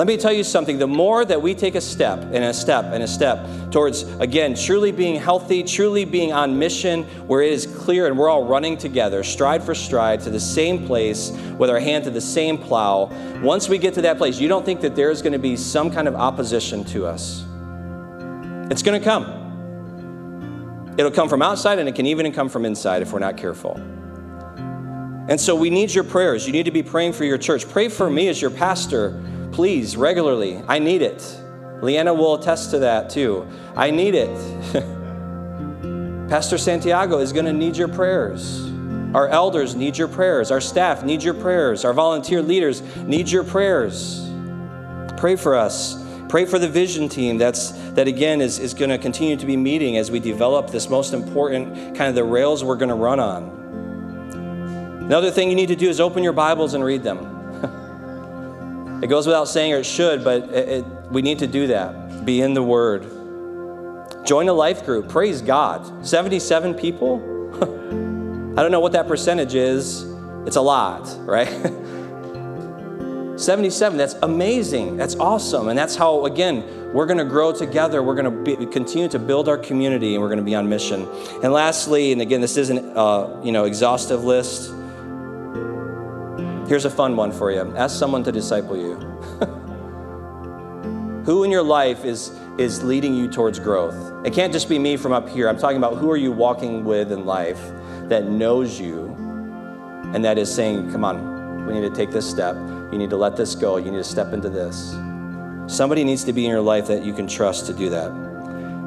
Let 0.00 0.06
me 0.06 0.16
tell 0.16 0.32
you 0.32 0.44
something. 0.44 0.78
The 0.78 0.86
more 0.86 1.26
that 1.26 1.42
we 1.42 1.54
take 1.54 1.74
a 1.74 1.80
step 1.82 2.20
and 2.22 2.42
a 2.42 2.54
step 2.54 2.86
and 2.86 3.02
a 3.02 3.06
step 3.06 3.46
towards, 3.70 4.04
again, 4.14 4.54
truly 4.54 4.92
being 4.92 5.20
healthy, 5.20 5.62
truly 5.62 6.06
being 6.06 6.32
on 6.32 6.58
mission, 6.58 7.04
where 7.26 7.42
it 7.42 7.52
is 7.52 7.66
clear 7.66 8.06
and 8.06 8.16
we're 8.16 8.30
all 8.30 8.46
running 8.46 8.78
together, 8.78 9.22
stride 9.22 9.62
for 9.62 9.74
stride, 9.74 10.20
to 10.20 10.30
the 10.30 10.40
same 10.40 10.86
place 10.86 11.32
with 11.58 11.68
our 11.68 11.78
hand 11.78 12.04
to 12.04 12.10
the 12.10 12.20
same 12.22 12.56
plow, 12.56 13.12
once 13.42 13.68
we 13.68 13.76
get 13.76 13.92
to 13.92 14.00
that 14.00 14.16
place, 14.16 14.40
you 14.40 14.48
don't 14.48 14.64
think 14.64 14.80
that 14.80 14.96
there's 14.96 15.20
going 15.20 15.34
to 15.34 15.38
be 15.38 15.54
some 15.54 15.90
kind 15.90 16.08
of 16.08 16.14
opposition 16.14 16.82
to 16.82 17.04
us. 17.04 17.44
It's 18.70 18.82
going 18.82 18.98
to 18.98 19.04
come. 19.04 20.94
It'll 20.96 21.10
come 21.10 21.28
from 21.28 21.42
outside 21.42 21.78
and 21.78 21.86
it 21.86 21.94
can 21.94 22.06
even 22.06 22.32
come 22.32 22.48
from 22.48 22.64
inside 22.64 23.02
if 23.02 23.12
we're 23.12 23.18
not 23.18 23.36
careful. 23.36 23.74
And 25.28 25.38
so 25.38 25.54
we 25.54 25.68
need 25.68 25.92
your 25.92 26.04
prayers. 26.04 26.46
You 26.46 26.54
need 26.54 26.64
to 26.64 26.70
be 26.70 26.82
praying 26.82 27.12
for 27.12 27.24
your 27.24 27.36
church. 27.36 27.68
Pray 27.68 27.90
for 27.90 28.08
me 28.08 28.28
as 28.28 28.40
your 28.40 28.50
pastor, 28.50 29.22
please, 29.52 29.96
regularly. 29.96 30.62
I 30.68 30.78
need 30.78 31.02
it. 31.02 31.40
Leanna 31.82 32.12
will 32.12 32.34
attest 32.34 32.70
to 32.70 32.78
that 32.80 33.10
too. 33.10 33.46
I 33.76 33.90
need 33.90 34.14
it. 34.14 34.30
Pastor 36.28 36.58
Santiago 36.58 37.18
is 37.18 37.32
going 37.32 37.46
to 37.46 37.52
need 37.52 37.76
your 37.76 37.88
prayers. 37.88 38.70
Our 39.14 39.28
elders 39.28 39.74
need 39.74 39.98
your 39.98 40.08
prayers. 40.08 40.50
Our 40.50 40.60
staff 40.60 41.02
need 41.02 41.22
your 41.22 41.34
prayers. 41.34 41.84
Our 41.84 41.92
volunteer 41.92 42.42
leaders 42.42 42.82
need 42.98 43.28
your 43.28 43.42
prayers. 43.42 44.30
Pray 45.16 45.34
for 45.36 45.56
us. 45.56 46.00
Pray 46.28 46.44
for 46.44 46.60
the 46.60 46.68
vision 46.68 47.08
team 47.08 47.38
that's, 47.38 47.72
that 47.94 48.06
again 48.06 48.40
is, 48.40 48.60
is 48.60 48.72
going 48.72 48.90
to 48.90 48.98
continue 48.98 49.36
to 49.36 49.46
be 49.46 49.56
meeting 49.56 49.96
as 49.96 50.12
we 50.12 50.20
develop 50.20 50.70
this 50.70 50.88
most 50.88 51.12
important 51.12 51.74
kind 51.96 52.08
of 52.08 52.14
the 52.14 52.22
rails 52.22 52.62
we're 52.62 52.76
going 52.76 52.90
to 52.90 52.94
run 52.94 53.18
on. 53.18 53.58
Another 55.02 55.32
thing 55.32 55.48
you 55.48 55.56
need 55.56 55.68
to 55.68 55.76
do 55.76 55.88
is 55.88 55.98
open 55.98 56.22
your 56.22 56.32
Bibles 56.32 56.74
and 56.74 56.84
read 56.84 57.02
them. 57.02 57.39
It 59.02 59.08
goes 59.08 59.26
without 59.26 59.48
saying, 59.48 59.72
or 59.72 59.78
it 59.78 59.86
should, 59.86 60.22
but 60.22 60.42
it, 60.50 60.68
it, 60.68 60.84
we 61.10 61.22
need 61.22 61.38
to 61.38 61.46
do 61.46 61.66
that. 61.68 62.24
Be 62.24 62.40
in 62.42 62.54
the 62.54 62.62
Word. 62.62 63.06
Join 64.26 64.48
a 64.48 64.52
life 64.52 64.84
group. 64.84 65.08
Praise 65.08 65.40
God. 65.40 66.06
77 66.06 66.74
people? 66.74 67.16
I 68.58 68.62
don't 68.62 68.70
know 68.70 68.80
what 68.80 68.92
that 68.92 69.08
percentage 69.08 69.54
is. 69.54 70.04
It's 70.46 70.56
a 70.56 70.60
lot, 70.60 71.08
right? 71.20 71.48
77, 73.40 73.96
that's 73.96 74.14
amazing. 74.22 74.98
That's 74.98 75.16
awesome. 75.16 75.68
And 75.68 75.78
that's 75.78 75.96
how, 75.96 76.26
again, 76.26 76.92
we're 76.92 77.06
going 77.06 77.18
to 77.18 77.24
grow 77.24 77.52
together. 77.52 78.02
We're 78.02 78.14
going 78.14 78.44
to 78.44 78.66
continue 78.66 79.08
to 79.08 79.18
build 79.18 79.48
our 79.48 79.56
community 79.56 80.14
and 80.14 80.22
we're 80.22 80.28
going 80.28 80.38
to 80.38 80.44
be 80.44 80.54
on 80.54 80.68
mission. 80.68 81.08
And 81.42 81.52
lastly, 81.52 82.12
and 82.12 82.20
again, 82.20 82.42
this 82.42 82.58
isn't 82.58 82.78
a 82.96 83.40
you 83.42 83.52
know, 83.52 83.64
exhaustive 83.64 84.24
list. 84.24 84.72
Here's 86.70 86.84
a 86.84 86.90
fun 86.90 87.16
one 87.16 87.32
for 87.32 87.50
you 87.50 87.76
ask 87.76 87.98
someone 87.98 88.22
to 88.22 88.30
disciple 88.30 88.76
you. 88.76 88.94
who 91.24 91.42
in 91.42 91.50
your 91.50 91.64
life 91.64 92.04
is, 92.04 92.30
is 92.58 92.84
leading 92.84 93.12
you 93.12 93.28
towards 93.28 93.58
growth? 93.58 94.24
It 94.24 94.32
can't 94.32 94.52
just 94.52 94.68
be 94.68 94.78
me 94.78 94.96
from 94.96 95.12
up 95.12 95.28
here. 95.28 95.48
I'm 95.48 95.58
talking 95.58 95.78
about 95.78 95.96
who 95.96 96.08
are 96.12 96.16
you 96.16 96.30
walking 96.30 96.84
with 96.84 97.10
in 97.10 97.26
life 97.26 97.60
that 98.04 98.26
knows 98.26 98.78
you 98.78 99.06
and 100.14 100.24
that 100.24 100.38
is 100.38 100.54
saying, 100.54 100.92
come 100.92 101.04
on, 101.04 101.66
we 101.66 101.74
need 101.74 101.80
to 101.80 101.90
take 101.90 102.12
this 102.12 102.30
step. 102.30 102.54
You 102.92 102.98
need 102.98 103.10
to 103.10 103.16
let 103.16 103.36
this 103.36 103.56
go. 103.56 103.76
You 103.76 103.90
need 103.90 103.96
to 103.96 104.04
step 104.04 104.32
into 104.32 104.48
this. 104.48 104.92
Somebody 105.66 106.04
needs 106.04 106.22
to 106.22 106.32
be 106.32 106.44
in 106.44 106.52
your 106.52 106.60
life 106.60 106.86
that 106.86 107.02
you 107.02 107.12
can 107.12 107.26
trust 107.26 107.66
to 107.66 107.72
do 107.72 107.90
that. 107.90 108.12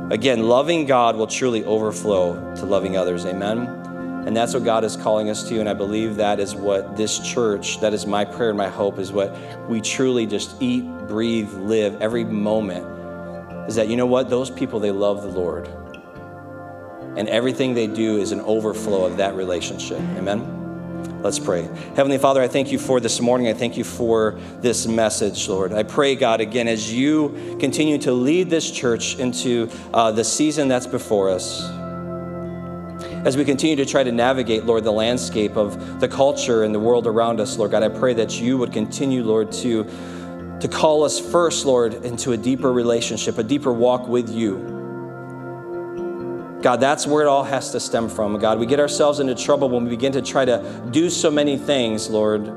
Again, 0.10 0.48
loving 0.48 0.86
God 0.86 1.18
will 1.18 1.28
truly 1.28 1.66
overflow 1.66 2.56
to 2.56 2.66
loving 2.66 2.96
others. 2.96 3.26
Amen. 3.26 3.83
And 4.26 4.36
that's 4.36 4.54
what 4.54 4.64
God 4.64 4.84
is 4.84 4.96
calling 4.96 5.30
us 5.30 5.48
to. 5.50 5.60
And 5.60 5.68
I 5.68 5.74
believe 5.74 6.16
that 6.16 6.40
is 6.40 6.56
what 6.56 6.96
this 6.96 7.20
church, 7.20 7.82
that 7.82 7.94
is 7.94 8.06
my 8.06 8.24
prayer 8.24 8.50
and 8.50 8.58
my 8.58 8.70
hope, 8.70 8.98
is 8.98 9.12
what 9.12 9.36
we 9.70 9.82
truly 9.82 10.26
just 10.26 10.62
eat, 10.62 10.86
breathe, 11.08 11.52
live 11.54 12.02
every 12.02 12.24
moment. 12.24 12.86
Is 13.68 13.76
that, 13.76 13.88
you 13.90 13.98
know 13.98 14.06
what? 14.06 14.30
Those 14.30 14.50
people, 14.50 14.80
they 14.80 14.92
love 14.92 15.24
the 15.24 15.30
Lord. 15.30 15.68
And 17.18 17.30
everything 17.30 17.74
they 17.74 17.88
do 17.88 18.18
is 18.18 18.32
an 18.32 18.42
overflow 18.42 19.06
of 19.06 19.18
that 19.18 19.36
relationship. 19.36 20.00
Amen. 20.18 21.22
Let's 21.22 21.40
pray. 21.40 21.64
Heavenly 21.96 22.18
Father, 22.18 22.42
I 22.42 22.48
thank 22.48 22.72
you 22.72 22.80
for 22.80 23.00
this 23.00 23.22
morning. 23.22 23.48
I 23.48 23.54
thank 23.54 23.78
you 23.78 23.84
for 23.84 24.38
this 24.60 24.88
message, 24.88 25.48
Lord. 25.48 25.72
I 25.72 25.84
pray, 25.84 26.16
God, 26.16 26.42
again, 26.42 26.68
as 26.68 26.94
you 26.94 27.58
continue 27.60 27.98
to 28.00 28.12
lead 28.12 28.50
this 28.50 28.70
church 28.70 29.18
into 29.20 29.70
uh, 29.94 30.12
the 30.12 30.24
season 30.24 30.68
that's 30.68 30.88
before 30.88 31.30
us, 31.30 31.70
as 33.26 33.38
we 33.38 33.46
continue 33.46 33.78
to 33.78 33.86
try 33.86 34.04
to 34.04 34.12
navigate, 34.12 34.66
Lord, 34.66 34.84
the 34.84 34.92
landscape 34.92 35.56
of 35.56 36.02
the 36.02 36.10
culture 36.10 36.64
and 36.64 36.76
the 36.76 36.80
world 36.80 37.08
around 37.08 37.40
us, 37.40 37.58
Lord 37.58 37.72
God, 37.72 37.82
I 37.82 37.88
pray 37.88 38.14
that 38.16 38.40
you 38.42 38.58
would 38.58 38.74
continue, 38.74 39.24
Lord, 39.24 39.50
to, 39.54 39.86
to 40.60 40.68
call 40.68 41.06
us 41.06 41.20
first, 41.20 41.66
Lord, 41.66 41.94
into 42.06 42.34
a 42.34 42.38
deeper 42.38 42.74
relationship, 42.74 43.38
a 43.38 43.44
deeper 43.44 43.72
walk 43.72 44.10
with 44.10 44.30
you. 44.30 44.72
God, 46.62 46.82
that's 46.82 47.08
where 47.08 47.24
it 47.24 47.28
all 47.28 47.46
has 47.46 47.72
to 47.72 47.80
stem 47.80 48.10
from. 48.10 48.38
God, 48.40 48.60
we 48.60 48.66
get 48.66 48.82
ourselves 48.82 49.22
into 49.22 49.36
trouble 49.36 49.70
when 49.70 49.86
we 49.86 49.92
begin 49.92 50.12
to 50.14 50.22
try 50.22 50.44
to 50.44 50.90
do 50.92 51.10
so 51.10 51.32
many 51.32 51.58
things, 51.58 52.10
Lord, 52.10 52.48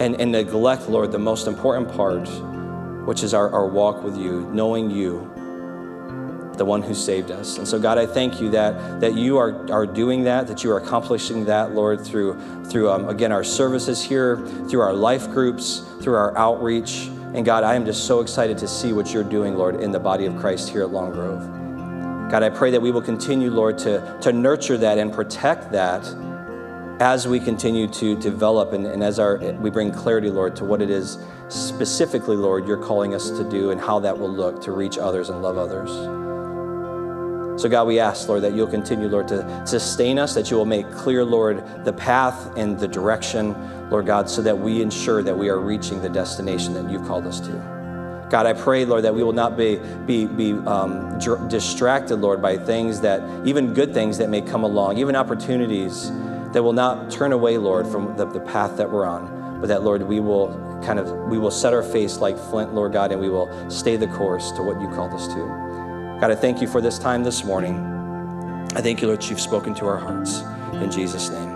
and, 0.00 0.20
and 0.20 0.32
neglect, 0.32 0.88
Lord, 0.88 1.12
the 1.12 1.18
most 1.18 1.46
important 1.46 1.92
part, 1.92 2.28
which 3.06 3.22
is 3.22 3.32
our, 3.32 3.48
our 3.50 3.68
walk 3.68 4.02
with 4.02 4.16
you, 4.16 4.48
knowing 4.52 4.90
you, 4.90 5.29
the 6.60 6.64
one 6.66 6.82
who 6.82 6.92
saved 6.92 7.30
us. 7.30 7.56
And 7.56 7.66
so, 7.66 7.78
God, 7.78 7.96
I 7.96 8.04
thank 8.04 8.38
you 8.38 8.50
that, 8.50 9.00
that 9.00 9.14
you 9.14 9.38
are, 9.38 9.72
are 9.72 9.86
doing 9.86 10.24
that, 10.24 10.46
that 10.46 10.62
you 10.62 10.70
are 10.70 10.76
accomplishing 10.76 11.46
that, 11.46 11.74
Lord, 11.74 12.04
through, 12.04 12.38
through 12.66 12.90
um, 12.90 13.08
again, 13.08 13.32
our 13.32 13.42
services 13.42 14.02
here, 14.02 14.36
through 14.68 14.82
our 14.82 14.92
life 14.92 15.30
groups, 15.30 15.78
through 16.02 16.16
our 16.16 16.36
outreach. 16.36 17.06
And 17.32 17.46
God, 17.46 17.64
I 17.64 17.76
am 17.76 17.86
just 17.86 18.06
so 18.06 18.20
excited 18.20 18.58
to 18.58 18.68
see 18.68 18.92
what 18.92 19.10
you're 19.10 19.24
doing, 19.24 19.56
Lord, 19.56 19.80
in 19.80 19.90
the 19.90 19.98
body 19.98 20.26
of 20.26 20.36
Christ 20.36 20.68
here 20.68 20.82
at 20.82 20.90
Long 20.90 21.12
Grove. 21.12 21.40
God, 22.30 22.42
I 22.42 22.50
pray 22.50 22.70
that 22.72 22.82
we 22.82 22.90
will 22.90 23.00
continue, 23.00 23.50
Lord, 23.50 23.78
to, 23.78 24.18
to 24.20 24.30
nurture 24.30 24.76
that 24.76 24.98
and 24.98 25.10
protect 25.10 25.72
that 25.72 26.04
as 27.00 27.26
we 27.26 27.40
continue 27.40 27.88
to 27.88 28.20
develop 28.20 28.74
and, 28.74 28.84
and 28.84 29.02
as 29.02 29.18
our, 29.18 29.38
we 29.38 29.70
bring 29.70 29.92
clarity, 29.92 30.28
Lord, 30.28 30.56
to 30.56 30.66
what 30.66 30.82
it 30.82 30.90
is 30.90 31.16
specifically, 31.48 32.36
Lord, 32.36 32.68
you're 32.68 32.76
calling 32.76 33.14
us 33.14 33.30
to 33.30 33.48
do 33.48 33.70
and 33.70 33.80
how 33.80 33.98
that 34.00 34.18
will 34.18 34.30
look 34.30 34.60
to 34.64 34.72
reach 34.72 34.98
others 34.98 35.30
and 35.30 35.40
love 35.40 35.56
others. 35.56 36.19
So, 37.60 37.68
God, 37.68 37.86
we 37.86 37.98
ask, 37.98 38.26
Lord, 38.26 38.40
that 38.44 38.54
you'll 38.54 38.66
continue, 38.66 39.06
Lord, 39.06 39.28
to 39.28 39.66
sustain 39.66 40.18
us, 40.18 40.32
that 40.32 40.50
you 40.50 40.56
will 40.56 40.64
make 40.64 40.90
clear, 40.92 41.22
Lord, 41.22 41.62
the 41.84 41.92
path 41.92 42.56
and 42.56 42.80
the 42.80 42.88
direction, 42.88 43.54
Lord 43.90 44.06
God, 44.06 44.30
so 44.30 44.40
that 44.40 44.58
we 44.58 44.80
ensure 44.80 45.22
that 45.22 45.36
we 45.36 45.50
are 45.50 45.60
reaching 45.60 46.00
the 46.00 46.08
destination 46.08 46.72
that 46.72 46.90
you've 46.90 47.06
called 47.06 47.26
us 47.26 47.38
to. 47.40 47.50
God, 48.30 48.46
I 48.46 48.54
pray, 48.54 48.86
Lord, 48.86 49.04
that 49.04 49.14
we 49.14 49.22
will 49.22 49.34
not 49.34 49.58
be, 49.58 49.78
be, 50.06 50.24
be 50.24 50.52
um, 50.66 51.18
dr- 51.18 51.50
distracted, 51.50 52.16
Lord, 52.16 52.40
by 52.40 52.56
things 52.56 53.02
that, 53.02 53.20
even 53.46 53.74
good 53.74 53.92
things 53.92 54.16
that 54.16 54.30
may 54.30 54.40
come 54.40 54.64
along, 54.64 54.96
even 54.96 55.14
opportunities 55.14 56.10
that 56.54 56.62
will 56.62 56.72
not 56.72 57.10
turn 57.10 57.32
away, 57.32 57.58
Lord, 57.58 57.86
from 57.86 58.16
the, 58.16 58.24
the 58.24 58.40
path 58.40 58.78
that 58.78 58.90
we're 58.90 59.04
on, 59.04 59.60
but 59.60 59.66
that, 59.66 59.82
Lord, 59.82 60.00
we 60.04 60.18
will 60.18 60.48
kind 60.82 60.98
of, 60.98 61.10
we 61.28 61.36
will 61.36 61.50
set 61.50 61.74
our 61.74 61.82
face 61.82 62.20
like 62.20 62.38
flint, 62.38 62.72
Lord 62.72 62.94
God, 62.94 63.12
and 63.12 63.20
we 63.20 63.28
will 63.28 63.50
stay 63.68 63.96
the 63.96 64.06
course 64.06 64.50
to 64.52 64.62
what 64.62 64.80
you 64.80 64.88
called 64.88 65.12
us 65.12 65.26
to. 65.28 65.69
God, 66.20 66.30
I 66.30 66.34
thank 66.34 66.60
you 66.60 66.68
for 66.68 66.82
this 66.82 66.98
time 66.98 67.24
this 67.24 67.44
morning. 67.44 67.78
I 68.76 68.82
thank 68.82 69.00
you, 69.00 69.06
Lord, 69.06 69.24
you've 69.24 69.40
spoken 69.40 69.74
to 69.76 69.86
our 69.86 69.96
hearts. 69.96 70.42
In 70.74 70.90
Jesus' 70.90 71.30
name. 71.30 71.49